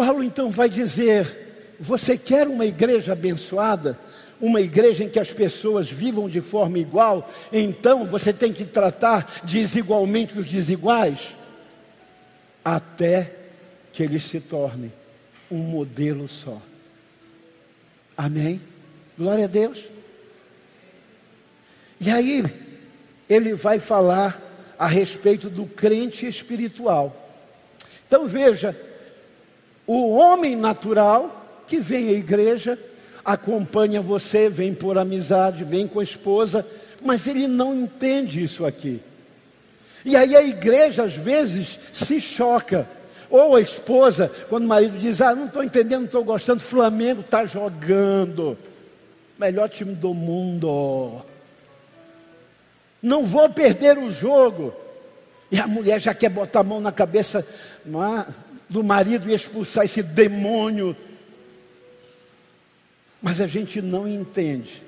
Paulo 0.05 0.23
então 0.23 0.49
vai 0.49 0.69
dizer: 0.69 1.75
você 1.79 2.17
quer 2.17 2.47
uma 2.47 2.65
igreja 2.65 3.13
abençoada? 3.13 3.99
Uma 4.39 4.59
igreja 4.59 5.03
em 5.03 5.09
que 5.09 5.19
as 5.19 5.31
pessoas 5.31 5.89
vivam 5.89 6.27
de 6.27 6.41
forma 6.41 6.79
igual? 6.79 7.29
Então 7.53 8.05
você 8.05 8.33
tem 8.33 8.51
que 8.51 8.65
tratar 8.65 9.41
desigualmente 9.43 10.37
os 10.37 10.47
desiguais? 10.47 11.35
até 12.63 13.33
que 13.91 14.03
eles 14.03 14.23
se 14.23 14.39
tornem 14.39 14.91
um 15.49 15.57
modelo 15.57 16.27
só. 16.27 16.61
Amém? 18.15 18.61
Glória 19.17 19.45
a 19.45 19.47
Deus. 19.47 19.83
E 21.99 22.09
aí, 22.09 22.43
ele 23.29 23.53
vai 23.53 23.79
falar 23.79 24.41
a 24.77 24.87
respeito 24.87 25.49
do 25.49 25.65
crente 25.65 26.25
espiritual. 26.25 27.15
Então 28.07 28.25
veja, 28.25 28.75
o 29.93 30.13
homem 30.13 30.55
natural 30.55 31.63
que 31.67 31.79
vem 31.79 32.07
à 32.09 32.13
igreja, 32.13 32.79
acompanha 33.25 34.01
você, 34.01 34.47
vem 34.47 34.73
por 34.73 34.97
amizade, 34.97 35.63
vem 35.63 35.87
com 35.87 35.99
a 35.99 36.03
esposa, 36.03 36.65
mas 37.03 37.27
ele 37.27 37.47
não 37.47 37.75
entende 37.75 38.41
isso 38.41 38.65
aqui. 38.65 39.01
E 40.05 40.15
aí 40.15 40.35
a 40.35 40.41
igreja 40.41 41.03
às 41.03 41.15
vezes 41.15 41.79
se 41.91 42.21
choca. 42.21 42.87
Ou 43.29 43.55
a 43.55 43.61
esposa, 43.61 44.31
quando 44.49 44.63
o 44.63 44.67
marido 44.67 44.97
diz: 44.97 45.21
Ah, 45.21 45.35
não 45.35 45.47
estou 45.47 45.63
entendendo, 45.63 45.99
não 45.99 46.05
estou 46.05 46.23
gostando, 46.23 46.61
Flamengo 46.61 47.21
está 47.21 47.45
jogando. 47.45 48.57
Melhor 49.37 49.67
time 49.67 49.95
do 49.95 50.13
mundo. 50.13 51.21
Não 53.01 53.23
vou 53.23 53.49
perder 53.49 53.97
o 53.97 54.09
jogo. 54.09 54.73
E 55.51 55.59
a 55.59 55.67
mulher 55.67 55.99
já 55.99 56.13
quer 56.13 56.29
botar 56.29 56.61
a 56.61 56.63
mão 56.63 56.79
na 56.79 56.93
cabeça 56.93 57.45
é, 57.85 58.33
do 58.71 58.81
marido 58.81 59.29
e 59.29 59.33
expulsar 59.33 59.83
esse 59.83 60.01
demônio. 60.01 60.95
Mas 63.21 63.41
a 63.41 63.45
gente 63.45 63.81
não 63.81 64.07
entende 64.07 64.81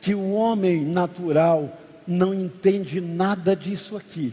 que 0.00 0.14
o 0.14 0.30
homem 0.30 0.84
natural 0.84 1.76
não 2.06 2.32
entende 2.32 3.00
nada 3.00 3.56
disso 3.56 3.96
aqui. 3.96 4.32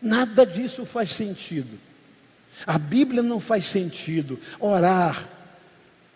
Nada 0.00 0.44
disso 0.44 0.84
faz 0.84 1.12
sentido. 1.12 1.78
A 2.66 2.78
Bíblia 2.78 3.22
não 3.22 3.38
faz 3.38 3.64
sentido. 3.66 4.40
Orar, 4.58 5.28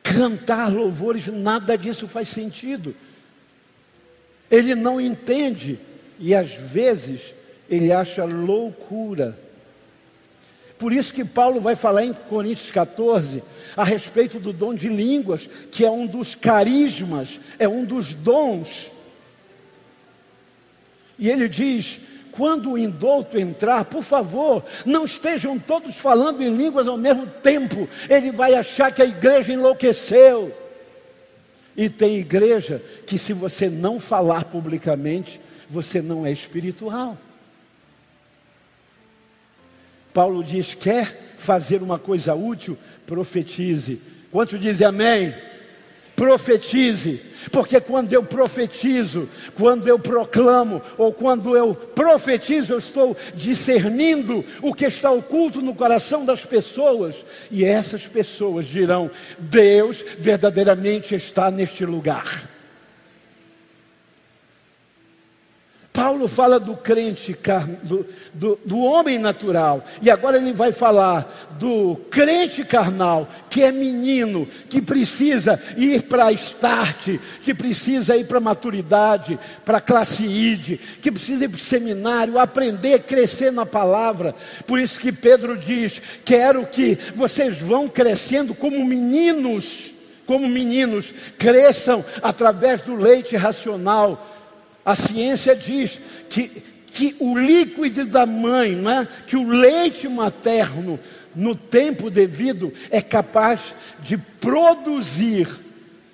cantar 0.02 0.72
louvores, 0.72 1.28
nada 1.28 1.78
disso 1.78 2.08
faz 2.08 2.28
sentido. 2.28 2.92
Ele 4.50 4.74
não 4.74 5.00
entende 5.00 5.78
e 6.18 6.34
às 6.34 6.54
vezes 6.54 7.32
ele 7.70 7.92
acha 7.92 8.24
loucura. 8.24 9.45
Por 10.78 10.92
isso 10.92 11.12
que 11.12 11.24
Paulo 11.24 11.60
vai 11.60 11.74
falar 11.74 12.04
em 12.04 12.12
Coríntios 12.12 12.70
14 12.70 13.42
a 13.76 13.84
respeito 13.84 14.38
do 14.38 14.52
dom 14.52 14.74
de 14.74 14.88
línguas, 14.88 15.48
que 15.70 15.84
é 15.84 15.90
um 15.90 16.06
dos 16.06 16.34
carismas, 16.34 17.40
é 17.58 17.66
um 17.66 17.84
dos 17.84 18.12
dons 18.12 18.90
e 21.18 21.30
ele 21.30 21.48
diz: 21.48 22.00
quando 22.32 22.72
o 22.72 22.78
indulto 22.78 23.38
entrar, 23.38 23.84
por 23.84 24.02
favor, 24.02 24.64
não 24.84 25.04
estejam 25.04 25.58
todos 25.58 25.96
falando 25.96 26.42
em 26.42 26.54
línguas 26.54 26.86
ao 26.86 26.96
mesmo 26.96 27.26
tempo. 27.26 27.88
Ele 28.08 28.30
vai 28.30 28.54
achar 28.54 28.92
que 28.92 29.02
a 29.02 29.06
igreja 29.06 29.52
enlouqueceu. 29.52 30.54
E 31.76 31.90
tem 31.90 32.16
igreja 32.16 32.82
que, 33.06 33.18
se 33.18 33.34
você 33.34 33.68
não 33.68 34.00
falar 34.00 34.44
publicamente, 34.46 35.38
você 35.68 36.00
não 36.00 36.24
é 36.24 36.32
espiritual. 36.32 37.18
Paulo 40.16 40.42
diz: 40.42 40.72
quer 40.72 41.34
fazer 41.36 41.82
uma 41.82 41.98
coisa 41.98 42.34
útil, 42.34 42.78
profetize. 43.06 44.00
Quanto 44.32 44.58
dizem 44.58 44.86
amém? 44.86 45.34
Profetize, 46.16 47.20
porque 47.52 47.78
quando 47.78 48.10
eu 48.14 48.22
profetizo, 48.22 49.28
quando 49.54 49.86
eu 49.86 49.98
proclamo, 49.98 50.80
ou 50.96 51.12
quando 51.12 51.54
eu 51.54 51.74
profetizo, 51.74 52.72
eu 52.72 52.78
estou 52.78 53.14
discernindo 53.34 54.42
o 54.62 54.72
que 54.72 54.86
está 54.86 55.10
oculto 55.10 55.60
no 55.60 55.74
coração 55.74 56.24
das 56.24 56.46
pessoas, 56.46 57.16
e 57.50 57.62
essas 57.62 58.06
pessoas 58.06 58.64
dirão: 58.64 59.10
Deus 59.38 60.02
verdadeiramente 60.18 61.14
está 61.14 61.50
neste 61.50 61.84
lugar. 61.84 62.55
Paulo 66.06 66.28
fala 66.28 66.60
do 66.60 66.76
crente, 66.76 67.36
do, 67.82 68.06
do, 68.32 68.56
do, 68.64 68.78
homem 68.78 69.18
natural, 69.18 69.84
e 70.00 70.08
agora 70.08 70.36
ele 70.36 70.52
vai 70.52 70.70
falar 70.70 71.48
do 71.58 71.96
crente 72.08 72.64
carnal, 72.64 73.28
que 73.50 73.60
é 73.60 73.72
menino, 73.72 74.46
que 74.70 74.80
precisa 74.80 75.60
ir 75.76 76.02
para 76.02 76.30
start, 76.30 77.18
que 77.42 77.52
precisa 77.52 78.16
ir 78.16 78.24
para 78.26 78.38
maturidade, 78.38 79.36
para 79.64 79.78
a 79.78 79.80
classe 79.80 80.22
ID, 80.22 80.78
que 81.02 81.10
precisa 81.10 81.46
ir 81.46 81.48
para 81.48 81.58
seminário, 81.58 82.38
aprender, 82.38 83.00
crescer 83.00 83.50
na 83.50 83.66
palavra. 83.66 84.32
Por 84.64 84.78
isso 84.78 85.00
que 85.00 85.10
Pedro 85.10 85.56
diz: 85.56 86.00
Quero 86.24 86.64
que 86.66 86.96
vocês 87.16 87.58
vão 87.58 87.88
crescendo 87.88 88.54
como 88.54 88.84
meninos, 88.84 89.90
como 90.24 90.48
meninos, 90.48 91.12
cresçam 91.36 92.04
através 92.22 92.82
do 92.82 92.94
leite 92.94 93.34
racional 93.34 94.35
a 94.86 94.94
ciência 94.94 95.56
diz 95.56 96.00
que, 96.30 96.62
que 96.86 97.16
o 97.18 97.36
líquido 97.36 98.04
da 98.04 98.24
mãe, 98.24 98.76
né, 98.76 99.08
que 99.26 99.36
o 99.36 99.48
leite 99.48 100.08
materno, 100.08 100.96
no 101.34 101.56
tempo 101.56 102.08
devido, 102.08 102.72
é 102.88 103.02
capaz 103.02 103.74
de 104.00 104.16
produzir 104.16 105.48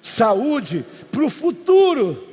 saúde 0.00 0.84
para 1.10 1.22
o 1.22 1.28
futuro. 1.28 2.31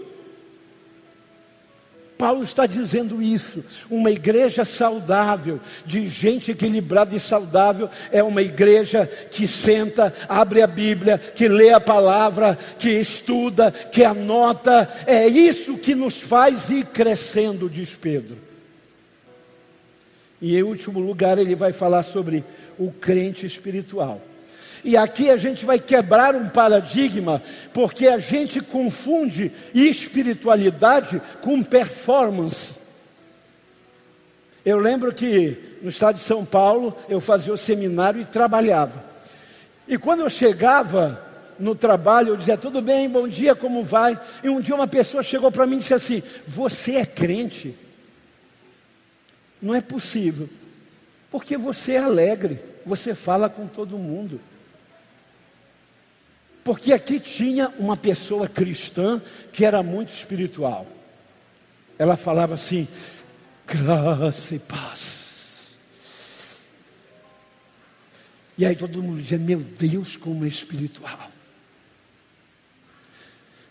Paulo 2.20 2.44
está 2.44 2.66
dizendo 2.66 3.22
isso. 3.22 3.64
Uma 3.90 4.12
igreja 4.12 4.66
saudável, 4.66 5.58
de 5.86 6.10
gente 6.10 6.52
equilibrada 6.52 7.16
e 7.16 7.20
saudável, 7.20 7.90
é 8.12 8.22
uma 8.22 8.42
igreja 8.42 9.10
que 9.32 9.48
senta, 9.48 10.14
abre 10.28 10.62
a 10.62 10.68
Bíblia, 10.68 11.18
que 11.18 11.48
lê 11.48 11.72
a 11.72 11.80
palavra, 11.80 12.60
que 12.78 12.90
estuda, 12.90 13.72
que 13.72 14.04
anota. 14.04 14.90
É 15.08 15.30
isso 15.30 15.78
que 15.78 15.96
nos 15.96 16.22
faz 16.22 16.70
ir 16.70 16.88
crescendo, 16.88 17.70
diz 17.70 17.96
Pedro. 17.96 18.38
E 20.42 20.58
em 20.58 20.64
último 20.64 21.00
lugar, 21.00 21.38
ele 21.38 21.56
vai 21.56 21.72
falar 21.72 22.04
sobre 22.04 22.44
o 22.78 22.92
crente 22.92 23.46
espiritual. 23.46 24.22
E 24.84 24.96
aqui 24.96 25.30
a 25.30 25.38
gente 25.38 25.66
vai 25.66 25.80
quebrar 25.80 26.36
um 26.36 26.50
paradigma, 26.50 27.42
porque 27.74 28.08
a 28.08 28.18
gente 28.18 28.62
confunde 28.62 29.52
espiritualidade 29.74 31.22
com 31.42 31.62
performance. 31.64 32.74
Eu 34.66 34.78
lembro 34.78 35.14
que 35.14 35.58
no 35.82 35.90
estado 35.90 36.16
de 36.16 36.22
São 36.22 36.46
Paulo 36.46 36.96
eu 37.08 37.20
fazia 37.20 37.54
o 37.54 37.58
seminário 37.58 38.22
e 38.22 38.26
trabalhava. 38.26 39.04
E 39.88 39.98
quando 39.98 40.22
eu 40.22 40.30
chegava 40.30 41.26
no 41.58 41.76
trabalho, 41.76 42.30
eu 42.30 42.38
dizia: 42.38 42.58
Tudo 42.58 42.82
bem, 42.82 43.10
bom 43.10 43.28
dia, 43.28 43.56
como 43.56 43.84
vai? 43.84 44.20
E 44.44 44.50
um 44.50 44.62
dia 44.62 44.76
uma 44.76 44.88
pessoa 44.88 45.24
chegou 45.24 45.52
para 45.52 45.66
mim 45.66 45.76
e 45.76 45.80
disse 45.80 45.94
assim: 45.94 46.24
Você 46.48 46.96
é 46.96 47.06
crente? 47.06 47.76
Não 49.62 49.76
é 49.76 49.82
possível, 49.82 50.48
porque 51.30 51.58
você 51.58 51.94
é 51.94 52.00
alegre, 52.00 52.60
você 52.86 53.14
fala 53.14 53.50
com 53.50 53.68
todo 53.68 53.98
mundo. 53.98 54.40
Porque 56.70 56.94
aqui 56.94 57.20
tinha 57.20 57.74
uma 57.80 57.98
pessoa 57.98 58.48
cristã 58.48 59.20
que 59.52 59.66
era 59.66 59.82
muito 59.82 60.10
espiritual. 60.10 60.86
Ela 61.98 62.16
falava 62.16 62.54
assim: 62.54 62.88
graça 63.66 64.54
e 64.54 64.60
paz. 64.60 65.72
E 68.56 68.68
aí 68.68 68.76
todo 68.76 69.02
mundo 69.02 69.20
dizia: 69.20 69.40
Meu 69.40 69.58
Deus, 69.62 70.16
como 70.16 70.46
é 70.46 70.48
espiritual. 70.48 71.32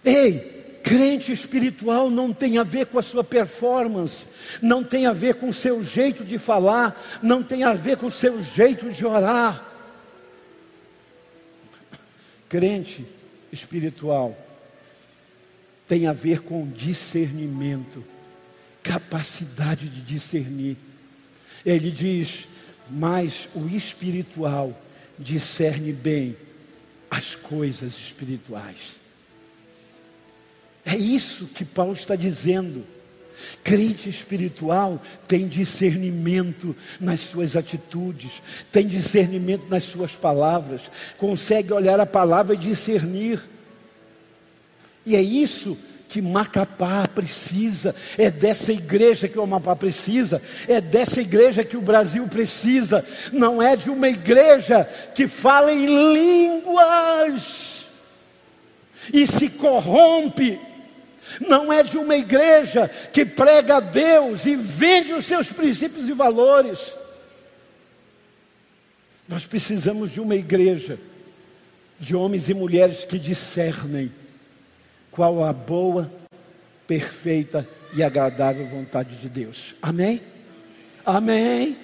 Ei, 0.05 0.81
crente 0.83 1.33
espiritual 1.33 2.11
não 2.11 2.33
tem 2.33 2.59
a 2.59 2.65
ver 2.65 2.87
com 2.87 2.99
a 2.99 3.03
sua 3.03 3.23
performance, 3.23 4.27
não 4.61 4.83
tem 4.83 5.07
a 5.07 5.13
ver 5.13 5.37
com 5.37 5.51
o 5.51 5.55
seu 5.55 5.85
jeito 5.85 6.25
de 6.25 6.37
falar, 6.37 7.01
não 7.23 7.45
tem 7.45 7.63
a 7.63 7.75
ver 7.75 7.97
com 7.97 8.07
o 8.07 8.11
seu 8.11 8.43
jeito 8.43 8.91
de 8.91 9.07
orar 9.07 9.68
Crente 12.49 13.05
espiritual 13.53 14.37
tem 15.87 16.07
a 16.07 16.13
ver 16.13 16.41
com 16.41 16.69
discernimento, 16.69 18.05
capacidade 18.83 19.89
de 19.89 20.03
discernir. 20.03 20.77
Ele 21.65 21.91
diz: 21.91 22.47
mas 22.91 23.49
o 23.55 23.67
espiritual 23.67 24.81
discerne 25.19 25.93
bem 25.93 26.37
as 27.11 27.35
coisas 27.35 27.99
espirituais. 27.99 28.97
É 30.85 30.97
isso 30.97 31.47
que 31.47 31.65
Paulo 31.65 31.93
está 31.93 32.17
dizendo. 32.17 32.85
Crente 33.63 34.09
espiritual 34.09 35.01
tem 35.27 35.47
discernimento 35.47 36.75
nas 37.01 37.21
suas 37.21 37.57
atitudes, 37.57 38.43
tem 38.73 38.87
discernimento 38.87 39.65
nas 39.69 39.85
suas 39.85 40.13
palavras, 40.13 40.91
consegue 41.17 41.73
olhar 41.73 42.01
a 42.01 42.07
palavra 42.07 42.55
e 42.55 42.59
discernir. 42.59 43.43
E 45.05 45.17
é 45.17 45.23
isso 45.23 45.77
que 46.09 46.23
Macapá 46.23 47.07
precisa, 47.07 47.95
é 48.17 48.31
dessa 48.31 48.73
igreja 48.73 49.29
que 49.29 49.39
o 49.39 49.43
Amapá 49.43 49.77
precisa, 49.77 50.43
é 50.67 50.81
dessa 50.81 51.21
igreja 51.21 51.63
que 51.63 51.77
o 51.77 51.83
Brasil 51.83 52.27
precisa, 52.27 53.05
não 53.33 53.63
é 53.63 53.77
de 53.77 53.91
uma 53.91 54.09
igreja 54.09 54.89
que 55.15 55.29
fala 55.29 55.73
em 55.73 55.87
línguas 56.15 57.87
e 59.13 59.27
se 59.27 59.51
corrompe 59.51 60.59
não 61.41 61.73
é 61.73 61.83
de 61.83 61.97
uma 61.97 62.17
igreja 62.17 62.89
que 63.13 63.25
prega 63.25 63.77
a 63.77 63.81
Deus 63.81 64.47
e 64.47 64.57
vende 64.57 65.13
os 65.13 65.27
seus 65.27 65.53
princípios 65.53 66.09
e 66.09 66.13
valores. 66.13 66.93
Nós 69.29 69.47
precisamos 69.47 70.11
de 70.11 70.21
uma 70.21 70.35
igreja 70.35 70.99
de 72.01 72.17
homens 72.17 72.49
e 72.49 72.55
mulheres 72.55 73.05
que 73.05 73.19
discernem 73.19 74.11
qual 75.11 75.45
a 75.45 75.53
boa, 75.53 76.11
perfeita 76.87 77.69
e 77.95 78.03
agradável 78.03 78.65
vontade 78.67 79.17
de 79.17 79.29
Deus. 79.29 79.75
Amém? 79.83 80.23
Amém. 81.05 81.77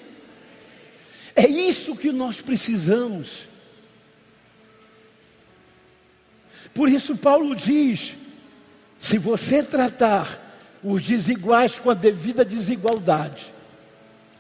É 1.35 1.47
isso 1.47 1.97
que 1.97 2.13
nós 2.13 2.41
precisamos. 2.41 3.49
Por 6.73 6.89
isso, 6.89 7.17
Paulo 7.17 7.55
diz: 7.55 8.17
se 9.05 9.19
você 9.19 9.63
tratar 9.63 10.41
os 10.83 11.03
desiguais 11.03 11.79
com 11.79 11.91
a 11.91 11.95
devida 11.95 12.43
desigualdade, 12.43 13.53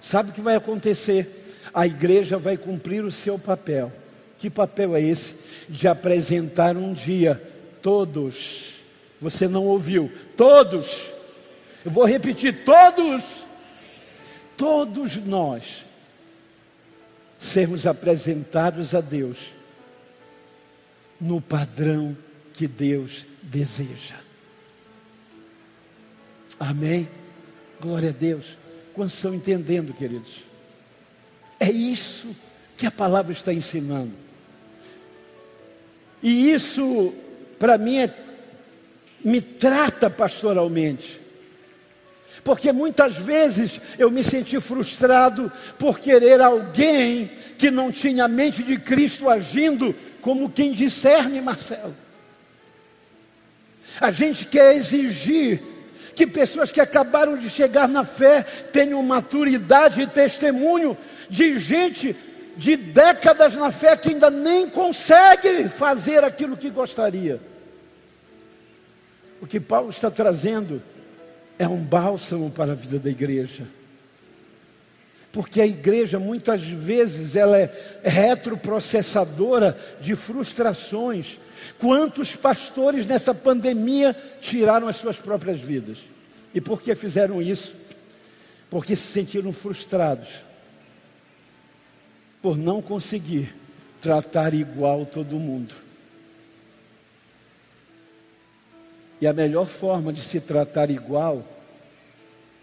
sabe 0.01 0.31
o 0.31 0.33
que 0.33 0.41
vai 0.41 0.57
acontecer? 0.57 1.61
A 1.75 1.87
igreja 1.87 2.39
vai 2.39 2.57
cumprir 2.57 3.05
o 3.05 3.13
seu 3.13 3.39
papel. 3.39 3.93
Que 4.39 4.49
papel 4.49 4.97
é 4.97 5.03
esse? 5.03 5.37
De 5.69 5.87
apresentar 5.87 6.79
um 6.79 6.95
dia 6.95 7.35
todos. 7.83 8.77
Você 9.21 9.47
não 9.47 9.67
ouviu? 9.67 10.11
Todos. 10.35 11.11
Eu 11.85 11.91
vou 11.91 12.07
repetir: 12.07 12.65
todos. 12.65 13.23
Todos 14.57 15.17
nós 15.17 15.85
sermos 17.39 17.87
apresentados 17.87 18.95
a 18.95 19.03
Deus 19.03 19.53
no 21.21 21.39
padrão 21.39 22.17
que 22.55 22.67
Deus 22.67 23.27
deseja. 23.43 24.24
Amém? 26.59 27.09
Glória 27.81 28.11
a 28.11 28.13
Deus. 28.13 28.57
Quantos 28.93 29.15
estão 29.15 29.35
entendendo, 29.35 29.93
queridos? 29.93 30.45
É 31.59 31.71
isso 31.71 32.35
que 32.77 32.87
a 32.87 32.91
palavra 32.91 33.33
está 33.33 33.53
ensinando. 33.53 34.13
E 36.23 36.51
isso, 36.51 37.13
para 37.59 37.77
mim, 37.77 37.99
é, 37.99 38.13
me 39.25 39.41
trata 39.41 40.09
pastoralmente. 40.09 41.21
Porque 42.43 42.73
muitas 42.73 43.17
vezes 43.17 43.81
eu 43.99 44.11
me 44.11 44.23
senti 44.23 44.61
frustrado 44.61 45.51
por 45.79 45.99
querer 45.99 46.41
alguém 46.41 47.31
que 47.57 47.71
não 47.71 47.91
tinha 47.91 48.25
a 48.25 48.29
mente 48.29 48.63
de 48.63 48.79
Cristo 48.79 49.29
agindo 49.29 49.95
como 50.21 50.51
quem 50.51 50.73
discerne, 50.73 51.41
Marcelo. 51.41 51.95
A 54.01 54.11
gente 54.11 54.47
quer 54.47 54.75
exigir 54.75 55.63
Que 56.15 56.27
pessoas 56.27 56.71
que 56.71 56.81
acabaram 56.81 57.37
de 57.37 57.51
chegar 57.51 57.89
na 57.89 58.05
fé 58.05 58.43
tenham 58.43 59.03
maturidade 59.03 60.03
e 60.03 60.07
testemunho 60.07 60.97
de 61.29 61.59
gente 61.59 62.15
de 62.57 62.77
décadas 62.77 63.55
na 63.55 63.71
fé 63.71 63.97
que 63.97 64.11
ainda 64.11 64.31
nem 64.31 64.69
consegue 64.69 65.69
fazer 65.69 66.23
aquilo 66.23 66.57
que 66.57 66.71
gostaria. 66.71 67.41
O 69.41 69.47
que 69.47 69.59
Paulo 69.59 69.91
está 69.91 70.11
trazendo 70.11 70.83
é 71.59 71.67
um 71.67 71.83
bálsamo 71.83 72.51
para 72.51 72.73
a 72.73 72.75
vida 72.75 72.99
da 72.99 73.11
igreja. 73.11 73.67
Porque 75.35 75.61
a 75.61 75.67
igreja 75.67 76.21
muitas 76.21 76.63
vezes 76.63 77.35
ela 77.35 77.59
é 77.59 77.69
retroprocessadora 78.05 79.77
de 80.01 80.15
frustrações. 80.15 81.41
Quantos 81.77 82.37
pastores 82.37 83.05
nessa 83.05 83.35
pandemia 83.35 84.15
tiraram 84.41 84.87
as 84.87 84.95
suas 84.95 85.17
próprias 85.17 85.59
vidas? 85.59 85.99
E 86.55 86.61
por 86.61 86.81
que 86.81 86.95
fizeram 86.95 87.43
isso? 87.43 87.75
Porque 88.71 88.95
se 88.95 89.09
sentiram 89.09 89.53
frustrados 89.53 90.29
por 92.41 92.57
não 92.57 92.81
conseguir 92.81 93.53
tratar 94.01 94.55
igual 94.55 95.05
todo 95.05 95.35
mundo. 95.35 95.75
E 99.21 99.27
a 99.27 99.33
melhor 99.33 99.67
forma 99.67 100.13
de 100.13 100.21
se 100.21 100.39
tratar 100.39 100.91
igual 100.91 101.45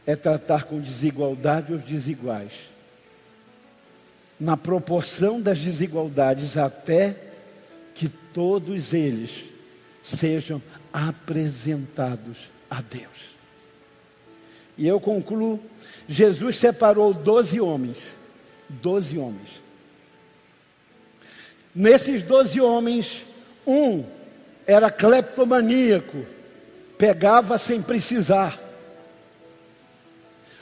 é 0.05 0.15
tratar 0.15 0.63
com 0.63 0.79
desigualdade 0.79 1.73
os 1.73 1.83
desiguais. 1.83 2.67
Na 4.39 4.57
proporção 4.57 5.39
das 5.39 5.59
desigualdades, 5.59 6.57
até 6.57 7.15
que 7.93 8.09
todos 8.09 8.93
eles 8.93 9.45
sejam 10.01 10.61
apresentados 10.91 12.51
a 12.69 12.81
Deus. 12.81 13.35
E 14.77 14.87
eu 14.87 14.99
concluo: 14.99 15.59
Jesus 16.07 16.57
separou 16.57 17.13
doze 17.13 17.61
homens, 17.61 18.17
doze 18.67 19.19
homens, 19.19 19.61
Nesses 21.73 22.21
doze 22.21 22.59
homens, 22.59 23.25
um 23.65 24.03
era 24.67 24.91
cleptomaníaco, 24.91 26.25
pegava 26.97 27.57
sem 27.57 27.81
precisar, 27.81 28.59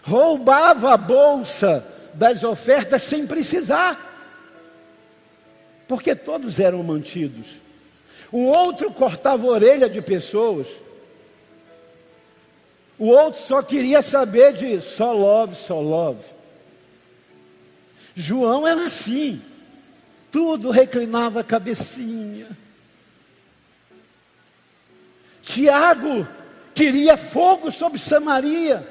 roubava 0.10 0.94
a 0.94 0.98
bolsa 0.98 1.86
das 2.14 2.44
ofertas 2.44 3.04
sem 3.04 3.28
precisar, 3.28 3.98
porque 5.88 6.16
todos 6.16 6.60
eram 6.60 6.84
mantidos. 6.84 7.62
Um 8.32 8.46
outro 8.46 8.92
cortava 8.92 9.46
a 9.46 9.50
orelha 9.50 9.90
de 9.90 10.02
pessoas, 10.02 10.68
o 12.98 13.08
outro 13.08 13.42
só 13.42 13.62
queria 13.62 14.02
saber 14.02 14.54
de 14.54 14.82
só 14.82 15.14
love, 15.14 15.56
só 15.56 15.80
love. 15.80 16.26
João 18.16 18.68
era 18.68 18.86
assim 18.88 19.42
tudo 20.32 20.70
reclinava 20.72 21.42
a 21.42 21.44
cabecinha. 21.44 22.48
Tiago 25.44 26.28
queria 26.74 27.18
fogo 27.18 27.72
sobre 27.72 28.00
Samaria. 28.00 28.88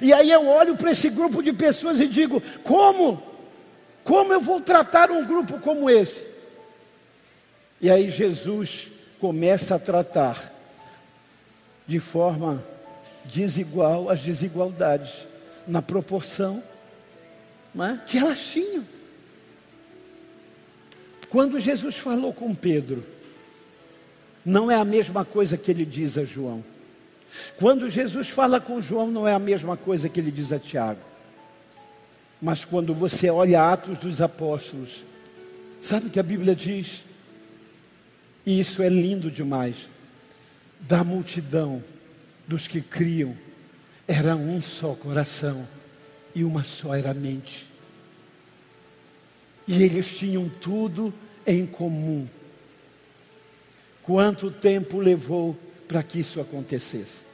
E 0.00 0.12
aí 0.12 0.30
eu 0.30 0.46
olho 0.46 0.76
para 0.76 0.90
esse 0.90 1.10
grupo 1.10 1.42
de 1.42 1.52
pessoas 1.52 2.00
e 2.00 2.06
digo: 2.06 2.42
como? 2.62 3.22
Como 4.02 4.32
eu 4.32 4.40
vou 4.40 4.60
tratar 4.60 5.10
um 5.10 5.24
grupo 5.24 5.58
como 5.60 5.88
esse? 5.88 6.26
E 7.80 7.90
aí 7.90 8.10
Jesus 8.10 8.90
começa 9.18 9.74
a 9.74 9.78
tratar 9.78 10.52
de 11.86 12.00
forma 12.00 12.64
desigual 13.24 14.10
as 14.10 14.20
desigualdades, 14.20 15.26
na 15.66 15.80
proporção 15.80 16.62
é? 17.82 17.98
que 18.06 18.18
elas 18.18 18.46
tinham. 18.46 18.86
Quando 21.28 21.58
Jesus 21.58 21.96
falou 21.96 22.32
com 22.32 22.54
Pedro, 22.54 23.04
não 24.44 24.70
é 24.70 24.76
a 24.76 24.84
mesma 24.84 25.24
coisa 25.24 25.56
que 25.56 25.70
ele 25.70 25.84
diz 25.84 26.16
a 26.16 26.24
João. 26.24 26.64
Quando 27.56 27.90
Jesus 27.90 28.28
fala 28.28 28.60
com 28.60 28.80
João, 28.80 29.10
não 29.10 29.26
é 29.26 29.34
a 29.34 29.38
mesma 29.38 29.76
coisa 29.76 30.08
que 30.08 30.20
ele 30.20 30.30
diz 30.30 30.52
a 30.52 30.58
Tiago. 30.58 31.00
Mas 32.40 32.64
quando 32.64 32.92
você 32.92 33.30
olha 33.30 33.72
Atos 33.72 33.98
dos 33.98 34.20
Apóstolos, 34.20 35.04
sabe 35.80 36.06
o 36.06 36.10
que 36.10 36.20
a 36.20 36.22
Bíblia 36.22 36.54
diz? 36.54 37.04
E 38.44 38.60
isso 38.60 38.82
é 38.82 38.88
lindo 38.88 39.30
demais. 39.30 39.88
Da 40.80 41.02
multidão 41.02 41.82
dos 42.46 42.66
que 42.66 42.80
criam, 42.80 43.34
era 44.06 44.36
um 44.36 44.60
só 44.60 44.94
coração 44.94 45.66
e 46.34 46.44
uma 46.44 46.62
só 46.62 46.94
era 46.94 47.14
mente. 47.14 47.66
E 49.66 49.82
eles 49.82 50.18
tinham 50.18 50.48
tudo 50.48 51.12
em 51.46 51.64
comum. 51.64 52.28
Quanto 54.02 54.50
tempo 54.50 54.98
levou 54.98 55.58
para 55.86 56.02
que 56.02 56.20
isso 56.20 56.40
acontecesse? 56.40 57.24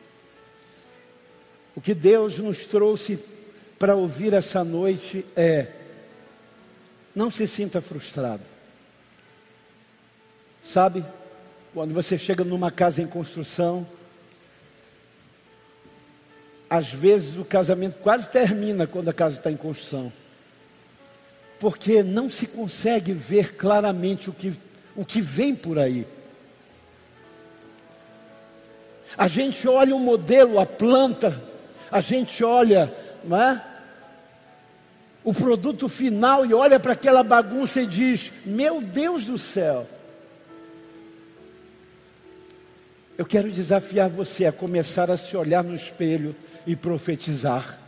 O 1.74 1.80
que 1.80 1.94
Deus 1.94 2.38
nos 2.38 2.66
trouxe 2.66 3.18
para 3.78 3.94
ouvir 3.94 4.32
essa 4.32 4.64
noite 4.64 5.24
é: 5.36 5.68
não 7.14 7.30
se 7.30 7.46
sinta 7.46 7.80
frustrado. 7.80 8.42
Sabe, 10.62 11.04
quando 11.72 11.94
você 11.94 12.18
chega 12.18 12.44
numa 12.44 12.70
casa 12.70 13.00
em 13.00 13.06
construção, 13.06 13.86
às 16.68 16.92
vezes 16.92 17.36
o 17.36 17.44
casamento 17.44 17.98
quase 18.00 18.28
termina 18.28 18.86
quando 18.86 19.08
a 19.08 19.14
casa 19.14 19.38
está 19.38 19.50
em 19.50 19.56
construção 19.56 20.12
porque 21.60 22.02
não 22.02 22.30
se 22.30 22.46
consegue 22.46 23.12
ver 23.12 23.54
claramente 23.54 24.30
o 24.30 24.32
que, 24.32 24.58
o 24.96 25.04
que 25.04 25.20
vem 25.20 25.54
por 25.54 25.78
aí. 25.78 26.06
A 29.16 29.29
gente 29.29 29.66
olha 29.68 29.94
o 29.94 30.01
modelo, 30.01 30.59
a 30.59 30.66
planta, 30.66 31.40
a 31.90 32.01
gente 32.01 32.42
olha 32.44 32.92
não 33.25 33.40
é? 33.40 33.62
o 35.23 35.35
produto 35.35 35.88
final 35.88 36.46
e 36.46 36.55
olha 36.55 36.81
para 36.81 36.92
aquela 36.92 37.23
bagunça 37.23 37.83
e 37.83 37.87
diz: 37.87 38.33
Meu 38.44 38.81
Deus 38.81 39.25
do 39.25 39.38
céu. 39.38 39.87
Eu 43.18 43.27
quero 43.27 43.51
desafiar 43.51 44.09
você 44.09 44.46
a 44.46 44.53
começar 44.53 45.11
a 45.11 45.16
se 45.16 45.37
olhar 45.37 45.62
no 45.62 45.75
espelho 45.75 46.35
e 46.66 46.75
profetizar 46.75 47.79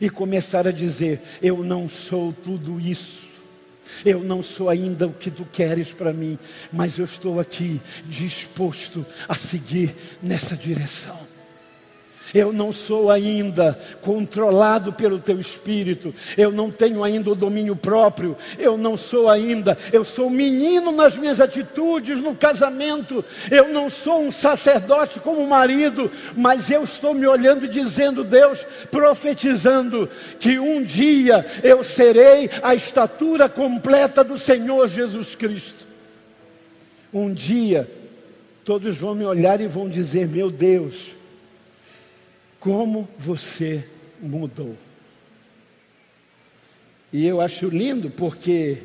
e 0.00 0.10
começar 0.10 0.66
a 0.66 0.72
dizer: 0.72 1.20
Eu 1.40 1.62
não 1.62 1.88
sou 1.88 2.32
tudo 2.32 2.80
isso. 2.80 3.27
Eu 4.04 4.22
não 4.22 4.42
sou 4.42 4.68
ainda 4.68 5.06
o 5.06 5.12
que 5.12 5.30
tu 5.30 5.46
queres 5.50 5.92
para 5.92 6.12
mim, 6.12 6.38
mas 6.72 6.98
eu 6.98 7.04
estou 7.04 7.38
aqui 7.40 7.80
disposto 8.06 9.04
a 9.28 9.34
seguir 9.34 9.94
nessa 10.22 10.56
direção. 10.56 11.27
Eu 12.34 12.52
não 12.52 12.72
sou 12.72 13.10
ainda 13.10 13.78
controlado 14.02 14.92
pelo 14.92 15.18
teu 15.18 15.38
espírito, 15.38 16.14
eu 16.36 16.50
não 16.50 16.70
tenho 16.70 17.02
ainda 17.02 17.30
o 17.30 17.34
domínio 17.34 17.74
próprio, 17.74 18.36
eu 18.58 18.76
não 18.76 18.96
sou 18.96 19.28
ainda, 19.28 19.76
eu 19.92 20.04
sou 20.04 20.28
menino 20.28 20.92
nas 20.92 21.16
minhas 21.16 21.40
atitudes 21.40 22.20
no 22.20 22.34
casamento, 22.34 23.24
eu 23.50 23.68
não 23.68 23.88
sou 23.88 24.22
um 24.22 24.30
sacerdote 24.30 25.20
como 25.20 25.46
marido, 25.46 26.10
mas 26.36 26.70
eu 26.70 26.84
estou 26.84 27.14
me 27.14 27.26
olhando 27.26 27.64
e 27.64 27.68
dizendo, 27.68 28.24
Deus, 28.24 28.66
profetizando 28.90 30.08
que 30.38 30.58
um 30.58 30.82
dia 30.82 31.44
eu 31.62 31.82
serei 31.82 32.50
a 32.62 32.74
estatura 32.74 33.48
completa 33.48 34.22
do 34.22 34.36
Senhor 34.36 34.88
Jesus 34.88 35.34
Cristo. 35.34 35.86
Um 37.12 37.32
dia 37.32 37.88
todos 38.64 38.98
vão 38.98 39.14
me 39.14 39.24
olhar 39.24 39.60
e 39.60 39.66
vão 39.66 39.88
dizer: 39.88 40.28
Meu 40.28 40.50
Deus, 40.50 41.16
como 42.60 43.08
você 43.16 43.84
mudou. 44.20 44.76
E 47.12 47.26
eu 47.26 47.40
acho 47.40 47.68
lindo 47.68 48.10
porque 48.10 48.78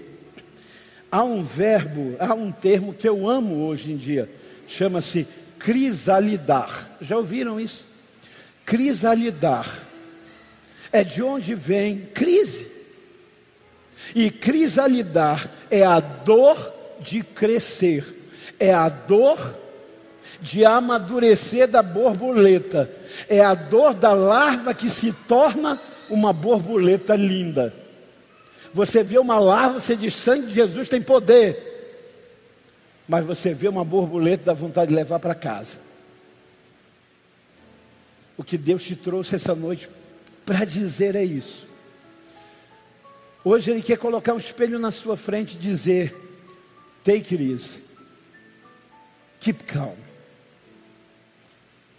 há 1.11 1.23
um 1.23 1.43
verbo, 1.43 2.15
há 2.19 2.33
um 2.33 2.51
termo 2.51 2.93
que 2.93 3.07
eu 3.07 3.27
amo 3.27 3.65
hoje 3.65 3.91
em 3.91 3.97
dia, 3.97 4.29
chama-se 4.67 5.27
crisalidar. 5.59 6.97
Já 7.01 7.17
ouviram 7.17 7.59
isso? 7.59 7.85
Crisalidar. 8.65 9.67
É 10.91 11.03
de 11.03 11.23
onde 11.23 11.55
vem 11.55 12.07
crise. 12.13 12.71
E 14.15 14.29
crisalidar 14.29 15.49
é 15.71 15.83
a 15.83 15.99
dor 15.99 16.73
de 16.99 17.23
crescer, 17.23 18.05
é 18.59 18.73
a 18.73 18.87
dor 18.89 19.62
de 20.41 20.65
amadurecer 20.65 21.67
da 21.67 21.81
borboleta. 21.81 22.89
É 23.27 23.41
a 23.41 23.53
dor 23.53 23.93
da 23.93 24.13
larva 24.13 24.73
que 24.73 24.89
se 24.89 25.11
torna 25.11 25.79
uma 26.09 26.33
borboleta 26.33 27.15
linda. 27.15 27.73
Você 28.73 29.03
vê 29.03 29.17
uma 29.17 29.39
larva, 29.39 29.79
você 29.79 29.95
diz: 29.95 30.15
sangue 30.15 30.47
de 30.47 30.55
Jesus 30.55 30.89
tem 30.89 31.01
poder. 31.01 31.71
Mas 33.07 33.25
você 33.25 33.53
vê 33.53 33.67
uma 33.67 33.83
borboleta, 33.83 34.45
dá 34.45 34.53
vontade 34.53 34.89
de 34.89 34.95
levar 34.95 35.19
para 35.19 35.35
casa. 35.35 35.77
O 38.37 38.43
que 38.43 38.57
Deus 38.57 38.83
te 38.83 38.95
trouxe 38.95 39.35
essa 39.35 39.53
noite 39.53 39.89
para 40.45 40.65
dizer 40.65 41.15
é 41.15 41.23
isso. 41.23 41.67
Hoje 43.43 43.71
Ele 43.71 43.81
quer 43.81 43.97
colocar 43.97 44.33
um 44.33 44.37
espelho 44.37 44.79
na 44.79 44.89
sua 44.89 45.15
frente 45.17 45.55
e 45.55 45.59
dizer: 45.59 46.15
Take 47.03 47.35
it 47.35 47.43
easy, 47.43 47.83
keep 49.39 49.63
calm. 49.65 49.95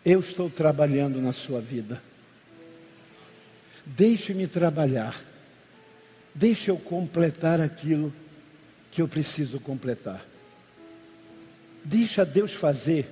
Eu 0.04 0.20
estou 0.20 0.50
trabalhando 0.50 1.20
na 1.20 1.32
sua 1.32 1.60
vida. 1.60 2.02
Deixe-me 3.86 4.46
trabalhar. 4.46 5.18
Deixe 6.34 6.70
eu 6.70 6.76
completar 6.76 7.60
aquilo 7.60 8.12
que 8.90 9.00
eu 9.00 9.08
preciso 9.08 9.58
completar. 9.60 10.24
Deixa 11.84 12.24
Deus 12.24 12.52
fazer. 12.52 13.08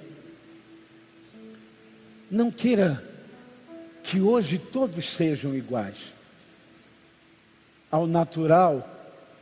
Não 2.30 2.51
queira 2.51 3.03
que 4.03 4.20
hoje 4.20 4.59
todos 4.59 5.14
sejam 5.14 5.55
iguais. 5.55 6.12
Ao 7.90 8.07
natural, 8.07 8.88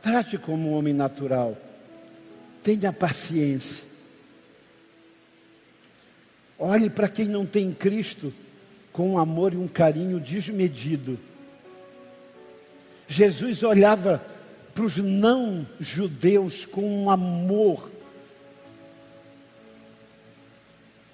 trate 0.01 0.37
como 0.37 0.69
um 0.69 0.73
homem 0.73 0.93
natural. 0.93 1.57
Tenha 2.63 2.93
paciência. 2.93 3.90
Olhe 6.63 6.91
para 6.91 7.09
quem 7.09 7.25
não 7.25 7.43
tem 7.43 7.73
Cristo 7.73 8.31
com 8.93 9.13
um 9.13 9.17
amor 9.17 9.51
e 9.51 9.57
um 9.57 9.67
carinho 9.67 10.19
desmedido. 10.19 11.17
Jesus 13.07 13.63
olhava 13.63 14.23
para 14.71 14.83
os 14.83 14.97
não 14.97 15.67
judeus 15.79 16.63
com 16.63 16.83
um 16.83 17.09
amor. 17.09 17.91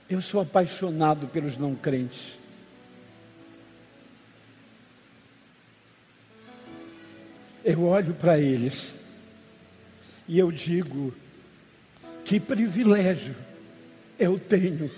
Eu 0.09 0.19
sou 0.21 0.41
apaixonado 0.41 1.27
pelos 1.27 1.57
não 1.57 1.73
crentes. 1.75 2.37
Eu 7.63 7.85
olho 7.85 8.13
para 8.13 8.37
eles 8.37 8.89
e 10.27 10.37
eu 10.37 10.51
digo: 10.51 11.15
que 12.25 12.37
privilégio 12.37 13.33
eu 14.19 14.37
tenho 14.37 14.91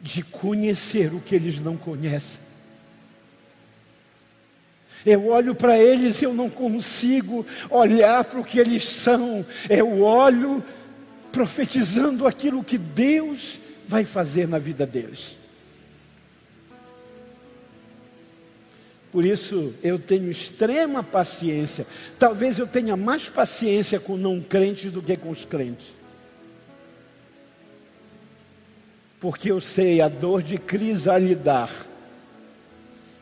de 0.00 0.22
conhecer 0.22 1.12
o 1.12 1.20
que 1.20 1.34
eles 1.34 1.60
não 1.60 1.76
conhecem. 1.76 2.40
Eu 5.04 5.28
olho 5.28 5.54
para 5.54 5.78
eles 5.78 6.20
e 6.20 6.24
eu 6.24 6.34
não 6.34 6.50
consigo 6.50 7.46
olhar 7.70 8.24
para 8.24 8.40
o 8.40 8.44
que 8.44 8.58
eles 8.58 8.84
são. 8.88 9.46
Eu 9.70 10.02
olho 10.02 10.64
profetizando 11.30 12.26
aquilo 12.26 12.64
que 12.64 12.76
Deus 12.76 13.60
vai 13.86 14.04
fazer 14.04 14.48
na 14.48 14.58
vida 14.58 14.86
deles. 14.86 15.36
Por 19.12 19.24
isso 19.24 19.72
eu 19.82 19.98
tenho 19.98 20.30
extrema 20.30 21.02
paciência. 21.02 21.86
Talvez 22.18 22.58
eu 22.58 22.66
tenha 22.66 22.96
mais 22.96 23.28
paciência 23.28 24.00
com 24.00 24.16
não 24.16 24.40
crentes 24.40 24.90
do 24.90 25.00
que 25.00 25.16
com 25.16 25.30
os 25.30 25.44
crentes. 25.44 25.95
Porque 29.26 29.50
eu 29.50 29.60
sei 29.60 30.00
a 30.00 30.08
dor 30.08 30.40
de 30.40 30.56
crisalidar 30.56 31.68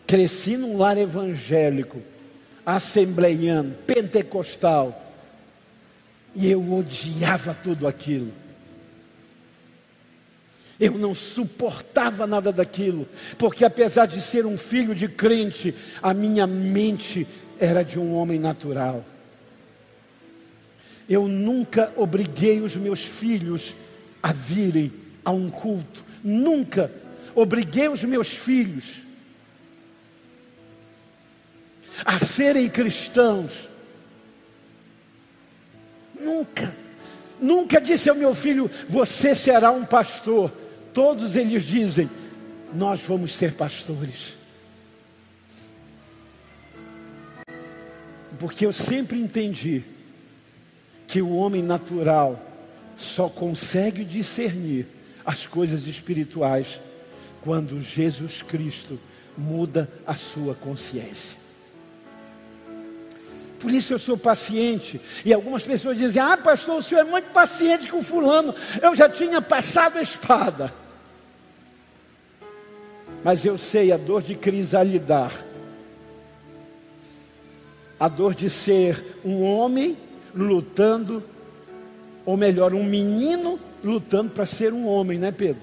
Cresci 0.06 0.54
num 0.54 0.76
lar 0.76 0.98
evangélico, 0.98 2.02
assembleiano, 2.66 3.74
pentecostal, 3.86 5.02
e 6.34 6.50
eu 6.50 6.74
odiava 6.74 7.54
tudo 7.54 7.88
aquilo. 7.88 8.30
Eu 10.78 10.98
não 10.98 11.14
suportava 11.14 12.26
nada 12.26 12.52
daquilo, 12.52 13.08
porque 13.38 13.64
apesar 13.64 14.04
de 14.04 14.20
ser 14.20 14.44
um 14.44 14.58
filho 14.58 14.94
de 14.94 15.08
crente, 15.08 15.74
a 16.02 16.12
minha 16.12 16.46
mente 16.46 17.26
era 17.58 17.82
de 17.82 17.98
um 17.98 18.14
homem 18.14 18.38
natural. 18.38 19.02
Eu 21.08 21.26
nunca 21.26 21.90
obriguei 21.96 22.60
os 22.60 22.76
meus 22.76 23.02
filhos 23.02 23.74
a 24.22 24.30
virem 24.30 25.03
a 25.24 25.30
um 25.30 25.48
culto, 25.48 26.04
nunca 26.22 26.90
obriguei 27.34 27.88
os 27.88 28.04
meus 28.04 28.28
filhos 28.28 29.04
a 32.04 32.18
serem 32.18 32.68
cristãos. 32.68 33.68
Nunca, 36.18 36.74
nunca 37.40 37.80
disse 37.80 38.08
ao 38.08 38.16
meu 38.16 38.34
filho: 38.34 38.70
Você 38.88 39.34
será 39.34 39.70
um 39.70 39.84
pastor. 39.84 40.50
Todos 40.92 41.36
eles 41.36 41.64
dizem: 41.64 42.08
Nós 42.72 43.00
vamos 43.00 43.34
ser 43.34 43.52
pastores. 43.54 44.34
Porque 48.38 48.66
eu 48.66 48.72
sempre 48.72 49.18
entendi 49.18 49.84
que 51.06 51.22
o 51.22 51.36
homem 51.36 51.62
natural 51.62 52.40
só 52.96 53.28
consegue 53.28 54.04
discernir 54.04 54.86
as 55.24 55.46
coisas 55.46 55.86
espirituais 55.86 56.80
quando 57.42 57.80
Jesus 57.80 58.42
Cristo 58.42 58.98
muda 59.36 59.90
a 60.06 60.14
sua 60.14 60.54
consciência. 60.54 61.44
Por 63.58 63.72
isso 63.72 63.94
eu 63.94 63.98
sou 63.98 64.16
paciente. 64.16 65.00
E 65.24 65.32
algumas 65.32 65.62
pessoas 65.62 65.96
dizem: 65.96 66.20
Ah, 66.20 66.36
pastor, 66.36 66.78
o 66.78 66.82
senhor 66.82 67.00
é 67.00 67.04
muito 67.04 67.30
paciente 67.32 67.88
com 67.88 68.02
fulano. 68.02 68.54
Eu 68.82 68.94
já 68.94 69.08
tinha 69.08 69.40
passado 69.40 69.96
a 69.96 70.02
espada. 70.02 70.72
Mas 73.24 73.46
eu 73.46 73.56
sei 73.56 73.90
a 73.90 73.96
dor 73.96 74.22
de 74.22 74.34
crisalidar. 74.34 75.32
A 77.98 78.06
dor 78.06 78.34
de 78.34 78.50
ser 78.50 79.02
um 79.24 79.42
homem 79.42 79.96
lutando, 80.34 81.24
ou 82.26 82.36
melhor, 82.36 82.74
um 82.74 82.84
menino 82.84 83.58
lutando 83.84 84.32
para 84.32 84.46
ser 84.46 84.72
um 84.72 84.86
homem, 84.86 85.18
né, 85.18 85.30
Pedro? 85.30 85.62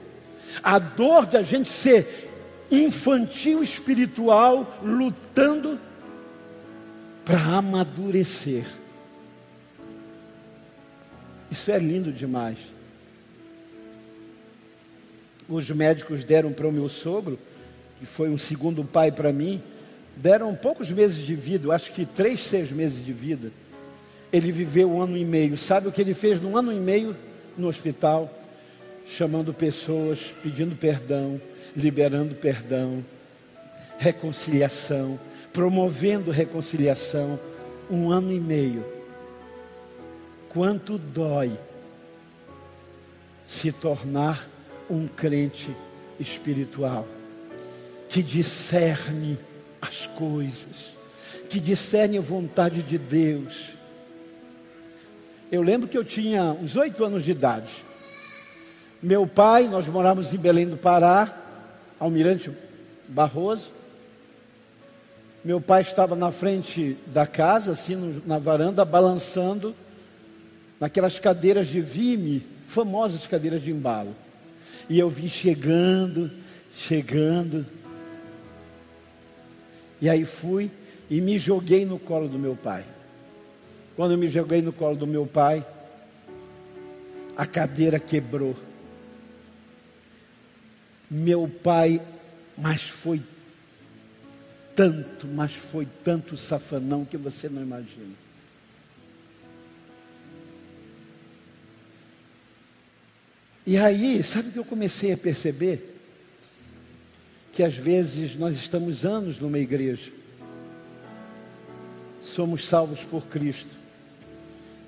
A 0.61 0.77
dor 0.77 1.25
de 1.25 1.37
a 1.37 1.41
gente 1.41 1.69
ser 1.69 2.29
infantil 2.69 3.63
espiritual 3.63 4.79
lutando 4.83 5.79
para 7.25 7.39
amadurecer. 7.57 8.65
Isso 11.49 11.71
é 11.71 11.79
lindo 11.79 12.11
demais. 12.13 12.57
Os 15.49 15.69
médicos 15.71 16.23
deram 16.23 16.53
para 16.53 16.67
o 16.67 16.71
meu 16.71 16.87
sogro, 16.87 17.37
que 17.99 18.05
foi 18.05 18.29
um 18.29 18.37
segundo 18.37 18.85
pai 18.85 19.11
para 19.11 19.33
mim, 19.33 19.61
deram 20.15 20.55
poucos 20.55 20.89
meses 20.91 21.25
de 21.25 21.35
vida, 21.35 21.73
acho 21.73 21.91
que 21.91 22.05
três, 22.05 22.41
seis 22.43 22.71
meses 22.71 23.03
de 23.03 23.11
vida. 23.11 23.51
Ele 24.31 24.49
viveu 24.49 24.89
um 24.89 25.01
ano 25.01 25.17
e 25.17 25.25
meio. 25.25 25.57
Sabe 25.57 25.89
o 25.89 25.91
que 25.91 25.99
ele 25.99 26.13
fez 26.13 26.41
num 26.41 26.55
ano 26.55 26.71
e 26.71 26.79
meio 26.79 27.17
no 27.57 27.67
hospital? 27.67 28.31
Chamando 29.05 29.53
pessoas, 29.53 30.33
pedindo 30.41 30.75
perdão, 30.75 31.41
liberando 31.75 32.35
perdão, 32.35 33.03
reconciliação 33.97 35.19
promovendo 35.53 36.31
reconciliação 36.31 37.39
um 37.89 38.11
ano 38.11 38.31
e 38.31 38.39
meio. 38.39 38.85
Quanto 40.49 40.97
dói 40.97 41.51
se 43.45 43.71
tornar 43.71 44.47
um 44.89 45.07
crente 45.07 45.75
espiritual 46.19 47.07
que 48.07 48.21
discerne 48.21 49.39
as 49.81 50.07
coisas, 50.07 50.93
que 51.49 51.59
discerne 51.59 52.17
a 52.17 52.21
vontade 52.21 52.83
de 52.83 52.97
Deus. 52.97 53.75
Eu 55.51 55.61
lembro 55.61 55.85
que 55.85 55.97
eu 55.97 56.05
tinha 56.05 56.43
uns 56.43 56.77
oito 56.77 57.03
anos 57.03 57.25
de 57.25 57.31
idade. 57.31 57.83
Meu 59.03 59.27
pai, 59.27 59.67
nós 59.67 59.85
morávamos 59.85 60.31
em 60.31 60.37
Belém 60.37 60.65
do 60.65 60.77
Pará, 60.77 61.37
Almirante 61.99 62.49
Barroso. 63.05 63.73
Meu 65.43 65.59
pai 65.59 65.81
estava 65.81 66.15
na 66.15 66.31
frente 66.31 66.95
da 67.07 67.27
casa, 67.27 67.73
assim, 67.73 68.21
na 68.25 68.39
varanda, 68.39 68.85
balançando 68.85 69.75
naquelas 70.79 71.19
cadeiras 71.19 71.67
de 71.67 71.81
vime, 71.81 72.47
famosas 72.65 73.27
cadeiras 73.27 73.61
de 73.61 73.73
embalo. 73.73 74.15
E 74.87 74.97
eu 74.97 75.09
vim 75.09 75.27
chegando, 75.27 76.31
chegando. 76.73 77.65
E 79.99 80.09
aí 80.09 80.23
fui 80.23 80.71
e 81.09 81.19
me 81.19 81.37
joguei 81.37 81.85
no 81.85 81.99
colo 81.99 82.29
do 82.29 82.39
meu 82.39 82.55
pai. 82.55 82.85
Quando 84.01 84.13
eu 84.13 84.17
me 84.17 84.27
joguei 84.27 84.63
no 84.63 84.73
colo 84.73 84.95
do 84.95 85.05
meu 85.05 85.27
pai, 85.27 85.63
a 87.37 87.45
cadeira 87.45 87.99
quebrou. 87.99 88.55
Meu 91.07 91.47
pai, 91.47 92.01
mas 92.57 92.81
foi 92.89 93.21
tanto, 94.75 95.27
mas 95.27 95.53
foi 95.53 95.85
tanto 96.03 96.35
safanão 96.35 97.05
que 97.05 97.15
você 97.15 97.47
não 97.47 97.61
imagina. 97.61 98.15
E 103.67 103.77
aí, 103.77 104.23
sabe 104.23 104.49
o 104.49 104.51
que 104.51 104.57
eu 104.57 104.65
comecei 104.65 105.13
a 105.13 105.17
perceber? 105.17 105.89
que 107.53 107.61
às 107.61 107.77
vezes 107.77 108.35
nós 108.35 108.55
estamos 108.55 109.05
anos 109.05 109.37
numa 109.39 109.59
igreja, 109.59 110.11
somos 112.19 112.67
salvos 112.67 113.03
por 113.03 113.27
Cristo, 113.27 113.80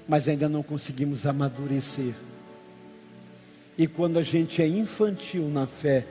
mas 0.08 0.28
ainda 0.28 0.49
não 0.49 0.64
conseguimos 0.64 1.26
amadurecer. 1.26 2.14
E 3.78 3.88
quando 3.88 4.20
a 4.20 4.22
gente 4.22 4.62
é 4.62 4.68
infantil 4.68 5.49
na 5.49 5.66
fé, 5.66 6.06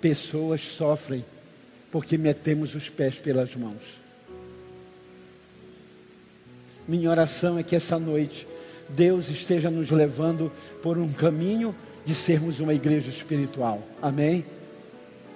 pessoas 0.00 0.62
sofrem 0.62 1.24
porque 1.90 2.16
metemos 2.16 2.74
os 2.74 2.88
pés 2.88 3.16
pelas 3.16 3.54
mãos. 3.54 4.00
Minha 6.86 7.10
oração 7.10 7.58
é 7.58 7.62
que 7.62 7.76
essa 7.76 7.98
noite 7.98 8.46
Deus 8.88 9.28
esteja 9.28 9.70
nos 9.70 9.90
levando 9.90 10.50
por 10.82 10.96
um 10.96 11.12
caminho 11.12 11.74
de 12.04 12.14
sermos 12.14 12.60
uma 12.60 12.72
igreja 12.72 13.10
espiritual. 13.10 13.82
Amém? 14.00 14.44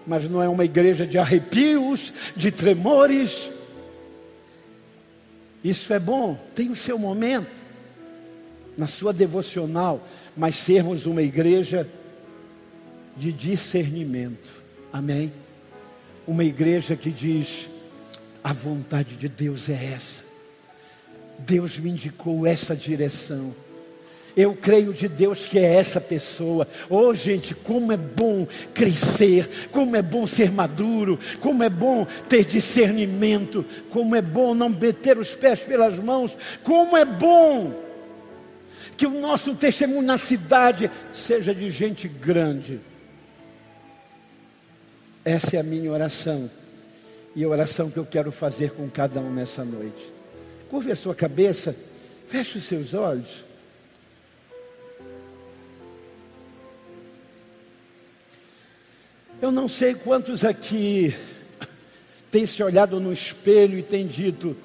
Mas 0.06 0.28
não 0.28 0.42
é 0.42 0.48
uma 0.48 0.64
igreja 0.64 1.06
de 1.06 1.18
arrepios, 1.18 2.12
de 2.34 2.50
tremores. 2.50 3.50
Isso 5.62 5.92
é 5.92 5.98
bom, 5.98 6.38
tem 6.54 6.70
o 6.70 6.76
seu 6.76 6.98
momento 6.98 7.50
na 8.76 8.86
sua 8.86 9.12
devocional, 9.12 10.06
mas 10.36 10.54
sermos 10.56 11.06
uma 11.06 11.22
igreja 11.22 11.88
de 13.16 13.32
discernimento. 13.32 14.62
Amém? 14.92 15.32
Uma 16.26 16.44
igreja 16.44 16.96
que 16.96 17.10
diz: 17.10 17.68
a 18.42 18.52
vontade 18.52 19.16
de 19.16 19.28
Deus 19.28 19.68
é 19.68 19.92
essa. 19.94 20.22
Deus 21.38 21.78
me 21.78 21.90
indicou 21.90 22.46
essa 22.46 22.74
direção. 22.74 23.54
Eu 24.36 24.54
creio 24.54 24.92
de 24.92 25.08
Deus 25.08 25.46
que 25.46 25.58
é 25.58 25.74
essa 25.74 26.00
pessoa. 26.00 26.66
Oh, 26.88 27.12
gente, 27.14 27.54
como 27.54 27.92
é 27.92 27.96
bom 27.96 28.46
crescer, 28.72 29.48
como 29.70 29.94
é 29.94 30.02
bom 30.02 30.26
ser 30.26 30.50
maduro, 30.50 31.18
como 31.40 31.62
é 31.62 31.68
bom 31.68 32.06
ter 32.28 32.44
discernimento, 32.44 33.64
como 33.90 34.16
é 34.16 34.22
bom 34.22 34.54
não 34.54 34.68
meter 34.68 35.18
os 35.18 35.34
pés 35.34 35.60
pelas 35.60 35.98
mãos, 35.98 36.36
como 36.62 36.96
é 36.96 37.04
bom 37.04 37.74
que 38.96 39.06
o 39.06 39.20
nosso 39.20 39.54
testemunho 39.54 40.02
na 40.02 40.16
cidade 40.16 40.90
seja 41.10 41.54
de 41.54 41.70
gente 41.70 42.08
grande. 42.08 42.80
Essa 45.24 45.56
é 45.56 45.60
a 45.60 45.64
minha 45.64 45.90
oração 45.90 46.50
e 47.34 47.44
a 47.44 47.48
oração 47.48 47.90
que 47.90 47.96
eu 47.96 48.04
quero 48.04 48.30
fazer 48.32 48.72
com 48.72 48.88
cada 48.88 49.20
um 49.20 49.32
nessa 49.32 49.64
noite. 49.64 50.12
Curve 50.68 50.92
a 50.92 50.96
sua 50.96 51.14
cabeça, 51.14 51.74
feche 52.26 52.58
os 52.58 52.64
seus 52.64 52.94
olhos. 52.94 53.44
Eu 59.42 59.50
não 59.50 59.66
sei 59.66 59.92
quantos 59.92 60.44
aqui 60.44 61.12
têm 62.30 62.46
se 62.46 62.62
olhado 62.62 63.00
no 63.00 63.12
espelho 63.12 63.76
e 63.76 63.82
têm 63.82 64.06
dito: 64.06 64.56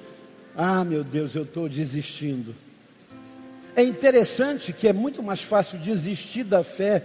Ah, 0.54 0.84
meu 0.84 1.02
Deus, 1.02 1.34
eu 1.34 1.42
estou 1.42 1.68
desistindo. 1.68 2.54
É 3.74 3.82
interessante 3.82 4.72
que 4.72 4.86
é 4.86 4.92
muito 4.92 5.20
mais 5.20 5.42
fácil 5.42 5.80
desistir 5.80 6.44
da 6.44 6.62
fé 6.62 7.04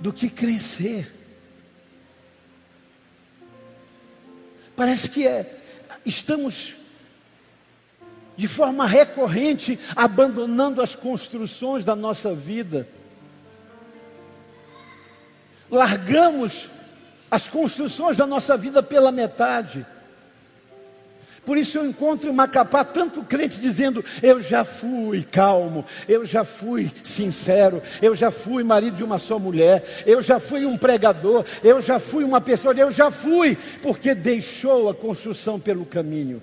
do 0.00 0.12
que 0.12 0.28
crescer. 0.28 1.10
Parece 4.76 5.08
que 5.08 5.26
é, 5.26 5.50
estamos 6.04 6.74
de 8.36 8.46
forma 8.46 8.86
recorrente 8.86 9.78
abandonando 9.96 10.82
as 10.82 10.94
construções 10.94 11.86
da 11.86 11.96
nossa 11.96 12.34
vida 12.34 12.86
largamos 15.70 16.68
as 17.30 17.46
construções 17.46 18.18
da 18.18 18.26
nossa 18.26 18.56
vida 18.56 18.82
pela 18.82 19.12
metade. 19.12 19.86
Por 21.44 21.56
isso 21.56 21.78
eu 21.78 21.86
encontro 21.86 22.28
em 22.28 22.34
Macapá 22.34 22.84
tanto 22.84 23.22
crente 23.22 23.60
dizendo: 23.60 24.04
Eu 24.22 24.42
já 24.42 24.64
fui 24.64 25.22
calmo, 25.22 25.84
eu 26.06 26.26
já 26.26 26.44
fui 26.44 26.90
sincero, 27.02 27.82
eu 28.02 28.14
já 28.14 28.30
fui 28.30 28.62
marido 28.62 28.96
de 28.96 29.04
uma 29.04 29.18
só 29.18 29.38
mulher, 29.38 30.02
eu 30.04 30.20
já 30.20 30.38
fui 30.38 30.66
um 30.66 30.76
pregador, 30.76 31.44
eu 31.62 31.80
já 31.80 31.98
fui 31.98 32.24
uma 32.24 32.40
pessoa, 32.40 32.74
eu 32.74 32.92
já 32.92 33.10
fui, 33.10 33.56
porque 33.82 34.14
deixou 34.14 34.90
a 34.90 34.94
construção 34.94 35.58
pelo 35.58 35.86
caminho. 35.86 36.42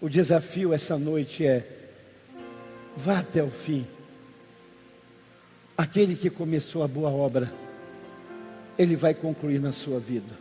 O 0.00 0.08
desafio 0.08 0.74
essa 0.74 0.98
noite 0.98 1.46
é: 1.46 1.66
vá 2.94 3.20
até 3.20 3.42
o 3.42 3.50
fim. 3.50 3.86
Aquele 5.76 6.14
que 6.14 6.28
começou 6.28 6.82
a 6.82 6.88
boa 6.88 7.08
obra 7.08 7.50
ele 8.78 8.94
vai 8.94 9.12
concluir 9.12 9.60
na 9.60 9.72
sua 9.72 9.98
vida. 9.98 10.38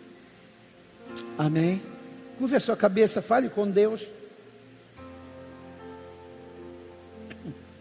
Amém? 1.38 1.82
Curve 2.38 2.56
a 2.56 2.60
sua 2.60 2.78
cabeça, 2.78 3.22
fale 3.22 3.50
com 3.50 3.70
Deus. 3.70 4.06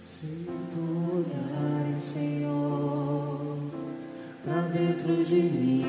Se 0.03 0.47
tu 0.73 0.81
olhares, 1.13 2.03
Senhor, 2.03 3.59
para 4.45 4.63
dentro 4.69 5.25
de 5.25 5.35
mim, 5.35 5.85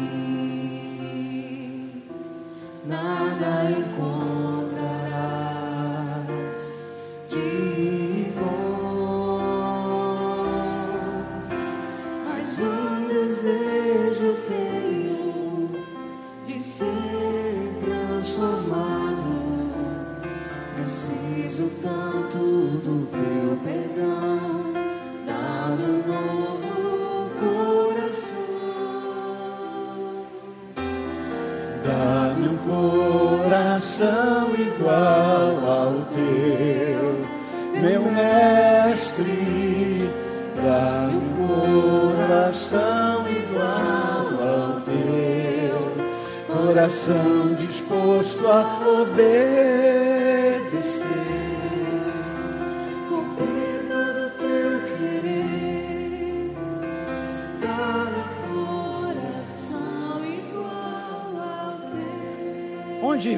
nada 2.86 3.72
encontrarás 3.72 4.37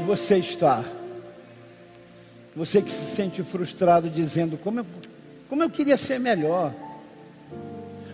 você 0.10 0.38
está? 0.38 0.84
Você 2.56 2.82
que 2.82 2.90
se 2.90 3.16
sente 3.16 3.44
frustrado 3.44 4.10
dizendo 4.10 4.58
como 4.58 4.80
eu, 4.80 4.86
como 5.48 5.62
eu 5.62 5.70
queria 5.70 5.96
ser 5.98 6.20
melhor. 6.20 6.74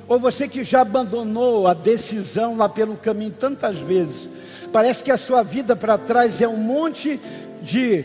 Ou 0.05 0.19
você 0.19 0.45
que 0.45 0.61
já 0.61 0.81
abandonou 0.81 1.65
a 1.67 1.73
decisão 1.73 2.57
lá 2.57 2.67
pelo 2.67 2.97
caminho 2.97 3.31
tantas 3.31 3.79
vezes. 3.79 4.27
Parece 4.73 5.05
que 5.05 5.11
a 5.11 5.15
sua 5.15 5.41
vida 5.41 5.73
para 5.73 5.97
trás 5.97 6.41
é 6.41 6.47
um 6.47 6.57
monte 6.57 7.17
de 7.61 8.03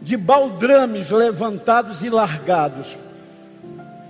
de 0.00 0.16
baldrames 0.16 1.10
levantados 1.10 2.04
e 2.04 2.10
largados. 2.10 2.96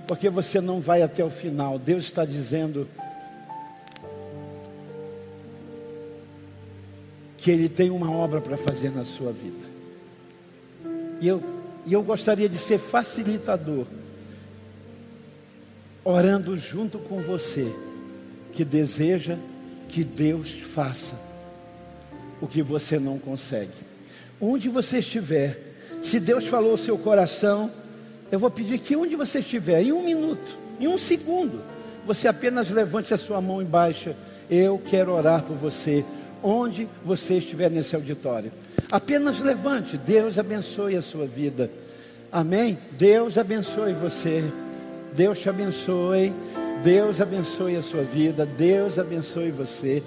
Porque 0.07 0.29
você 0.29 0.61
não 0.61 0.79
vai 0.79 1.01
até 1.01 1.23
o 1.23 1.31
final. 1.31 1.79
Deus 1.79 2.03
está 2.03 2.23
dizendo 2.23 2.87
que 7.45 7.51
Ele 7.51 7.69
tem 7.69 7.91
uma 7.91 8.09
obra 8.09 8.41
para 8.41 8.57
fazer 8.57 8.89
na 8.89 9.03
sua 9.03 9.31
vida. 9.31 9.67
E 11.21 11.27
eu, 11.27 11.43
e 11.85 11.93
eu 11.93 12.01
gostaria 12.01 12.49
de 12.49 12.57
ser 12.57 12.79
facilitador, 12.79 13.85
orando 16.03 16.57
junto 16.57 16.97
com 16.97 17.21
você, 17.21 17.71
que 18.51 18.65
deseja 18.65 19.37
que 19.87 20.03
Deus 20.03 20.53
faça 20.53 21.21
o 22.41 22.47
que 22.47 22.63
você 22.63 22.97
não 22.97 23.19
consegue. 23.19 23.69
Onde 24.41 24.67
você 24.67 24.97
estiver, 24.97 25.75
se 26.01 26.19
Deus 26.19 26.47
falou 26.47 26.71
ao 26.71 26.77
seu 26.77 26.97
coração, 26.97 27.69
eu 28.31 28.39
vou 28.39 28.49
pedir 28.49 28.79
que 28.79 28.95
onde 28.95 29.15
você 29.15 29.37
estiver, 29.37 29.83
em 29.83 29.91
um 29.91 30.03
minuto, 30.03 30.57
em 30.79 30.87
um 30.87 30.97
segundo, 30.97 31.61
você 32.07 32.27
apenas 32.27 32.71
levante 32.71 33.13
a 33.13 33.17
sua 33.17 33.39
mão 33.39 33.61
embaixo. 33.61 34.15
Eu 34.49 34.81
quero 34.83 35.13
orar 35.13 35.43
por 35.43 35.55
você, 35.55 36.03
onde 36.43 36.87
você 37.03 37.37
estiver 37.37 37.69
nesse 37.69 37.95
auditório. 37.95 38.51
Apenas 38.91 39.39
levante, 39.39 39.97
Deus 39.97 40.37
abençoe 40.37 40.95
a 40.95 41.01
sua 41.01 41.25
vida. 41.25 41.69
Amém? 42.31 42.77
Deus 42.91 43.37
abençoe 43.37 43.93
você. 43.93 44.43
Deus 45.13 45.39
te 45.39 45.49
abençoe. 45.49 46.33
Deus 46.85 47.19
abençoe 47.19 47.75
a 47.75 47.81
sua 47.81 48.03
vida, 48.03 48.45
Deus 48.45 48.99
abençoe 48.99 49.49
você, 49.49 50.03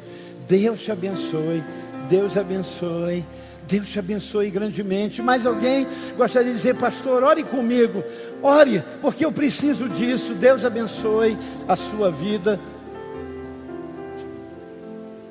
Deus 0.47 0.81
te 0.81 0.93
abençoe, 0.93 1.65
Deus 2.09 2.37
abençoe, 2.37 3.25
Deus 3.67 3.89
te 3.89 3.99
abençoe 3.99 4.49
grandemente. 4.49 5.21
Mais 5.21 5.45
alguém 5.45 5.87
gostaria 6.17 6.49
de 6.51 6.57
dizer, 6.57 6.77
pastor, 6.77 7.25
ore 7.25 7.43
comigo, 7.43 8.05
ore, 8.41 8.81
porque 9.03 9.25
eu 9.25 9.33
preciso 9.33 9.89
disso. 9.89 10.35
Deus 10.35 10.65
abençoe 10.65 11.37
a 11.67 11.75
sua 11.75 12.13
vida. 12.13 12.61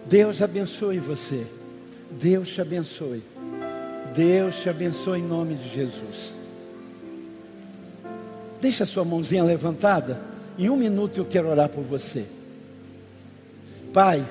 Deus 0.08 0.42
abençoe 0.42 1.00
você, 1.00 1.46
Deus 2.12 2.50
te 2.50 2.62
abençoe, 2.62 3.22
Deus 4.16 4.56
te 4.62 4.70
abençoe 4.70 5.20
em 5.20 5.24
nome 5.24 5.56
de 5.56 5.70
Jesus. 5.76 6.34
Deixa 8.62 8.86
a 8.86 8.88
sua 8.88 9.04
mãozinha 9.04 9.44
levantada. 9.44 10.22
Em 10.58 10.70
um 10.70 10.78
minuto 10.78 11.18
eu 11.18 11.26
quero 11.26 11.50
orar 11.50 11.68
por 11.70 11.84
você. 11.84 12.26
Pai, 13.94 14.26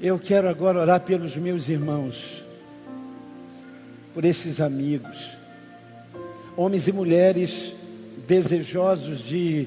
eu 0.00 0.18
quero 0.18 0.48
agora 0.48 0.80
orar 0.80 1.00
pelos 1.00 1.36
meus 1.36 1.68
irmãos, 1.70 2.44
por 4.12 4.24
esses 4.24 4.60
amigos, 4.60 5.32
homens 6.56 6.88
e 6.88 6.92
mulheres 6.92 7.72
desejosos 8.26 9.20
de, 9.20 9.66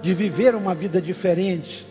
de 0.00 0.14
viver 0.14 0.54
uma 0.54 0.74
vida 0.74 1.00
diferente, 1.00 1.89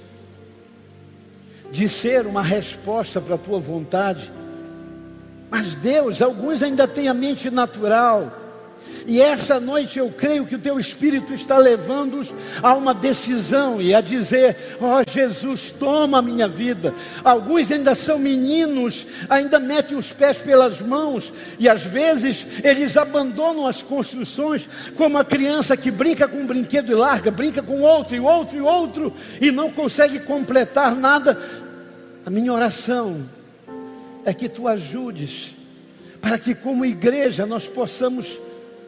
de 1.71 1.87
ser 1.87 2.25
uma 2.25 2.41
resposta 2.41 3.21
para 3.21 3.35
a 3.35 3.37
tua 3.37 3.59
vontade. 3.59 4.31
Mas 5.49 5.75
Deus, 5.75 6.21
alguns 6.21 6.61
ainda 6.61 6.87
têm 6.87 7.07
a 7.07 7.13
mente 7.13 7.49
natural, 7.49 8.31
e 9.07 9.21
essa 9.21 9.59
noite 9.59 9.97
eu 9.97 10.09
creio 10.09 10.45
que 10.45 10.55
o 10.55 10.59
teu 10.59 10.77
Espírito 10.79 11.33
está 11.33 11.57
levando-os 11.57 12.33
a 12.61 12.73
uma 12.75 12.93
decisão 12.93 13.81
e 13.81 13.93
a 13.93 14.01
dizer: 14.01 14.55
Ó 14.79 14.99
oh, 14.99 15.11
Jesus, 15.11 15.71
toma 15.71 16.19
a 16.19 16.21
minha 16.21 16.47
vida. 16.47 16.93
Alguns 17.23 17.71
ainda 17.71 17.95
são 17.95 18.19
meninos, 18.19 19.05
ainda 19.29 19.59
metem 19.59 19.97
os 19.97 20.11
pés 20.11 20.37
pelas 20.37 20.81
mãos 20.81 21.33
e 21.57 21.67
às 21.67 21.83
vezes 21.83 22.45
eles 22.63 22.97
abandonam 22.97 23.65
as 23.65 23.81
construções, 23.81 24.69
como 24.95 25.17
a 25.17 25.25
criança 25.25 25.75
que 25.75 25.89
brinca 25.89 26.27
com 26.27 26.37
um 26.37 26.45
brinquedo 26.45 26.91
e 26.91 26.95
larga, 26.95 27.31
brinca 27.31 27.61
com 27.61 27.81
outro 27.81 28.15
e 28.15 28.19
outro 28.19 28.57
e 28.57 28.61
outro 28.61 29.13
e 29.41 29.51
não 29.51 29.71
consegue 29.71 30.19
completar 30.19 30.95
nada. 30.95 31.39
A 32.25 32.29
minha 32.29 32.53
oração 32.53 33.23
é 34.25 34.33
que 34.33 34.47
tu 34.47 34.67
ajudes 34.67 35.55
para 36.21 36.37
que, 36.37 36.53
como 36.53 36.85
igreja, 36.85 37.45
nós 37.45 37.67
possamos 37.67 38.39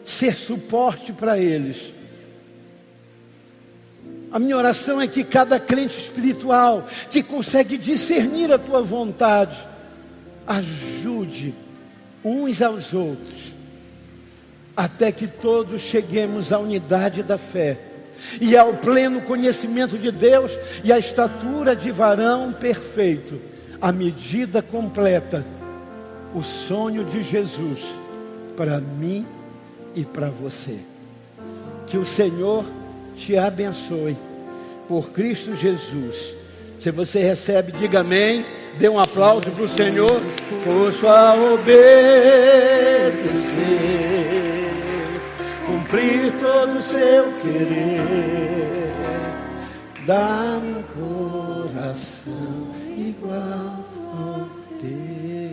ser 0.03 0.33
suporte 0.33 1.13
para 1.13 1.37
eles. 1.37 1.93
A 4.31 4.39
minha 4.39 4.55
oração 4.55 5.01
é 5.01 5.07
que 5.07 5.23
cada 5.23 5.59
crente 5.59 5.97
espiritual 5.97 6.85
que 7.09 7.21
consegue 7.21 7.77
discernir 7.77 8.51
a 8.51 8.57
tua 8.57 8.81
vontade, 8.81 9.67
ajude 10.47 11.53
uns 12.23 12.61
aos 12.61 12.93
outros, 12.93 13.53
até 14.75 15.11
que 15.11 15.27
todos 15.27 15.81
cheguemos 15.81 16.53
à 16.53 16.59
unidade 16.59 17.23
da 17.23 17.37
fé 17.37 17.79
e 18.39 18.55
ao 18.55 18.73
pleno 18.75 19.21
conhecimento 19.21 19.97
de 19.97 20.11
Deus 20.11 20.57
e 20.83 20.93
à 20.93 20.99
estatura 20.99 21.75
de 21.75 21.91
varão 21.91 22.53
perfeito, 22.53 23.41
a 23.81 23.91
medida 23.91 24.61
completa, 24.61 25.45
o 26.33 26.41
sonho 26.41 27.03
de 27.03 27.21
Jesus 27.21 27.79
para 28.55 28.79
mim 28.79 29.25
e 29.95 30.03
para 30.03 30.29
você. 30.29 30.79
Que 31.87 31.97
o 31.97 32.05
Senhor 32.05 32.65
te 33.15 33.37
abençoe 33.37 34.17
por 34.87 35.11
Cristo 35.11 35.55
Jesus. 35.55 36.35
Se 36.79 36.91
você 36.91 37.21
recebe, 37.21 37.71
diga 37.71 37.99
amém. 37.99 38.45
Dê 38.77 38.87
um 38.89 38.99
aplauso 38.99 39.51
para 39.51 39.63
o 39.63 39.67
Senhor. 39.67 40.21
Posso 40.63 41.07
a 41.07 41.35
obedecer, 41.35 41.71
cumprir 45.65 46.31
todo 46.39 46.77
o 46.77 46.81
seu 46.81 47.33
querer. 47.33 48.91
Dá-me 50.05 50.77
um 50.79 50.83
coração 51.67 52.67
igual 52.97 53.85
ao 54.13 54.49
teu. 54.79 55.10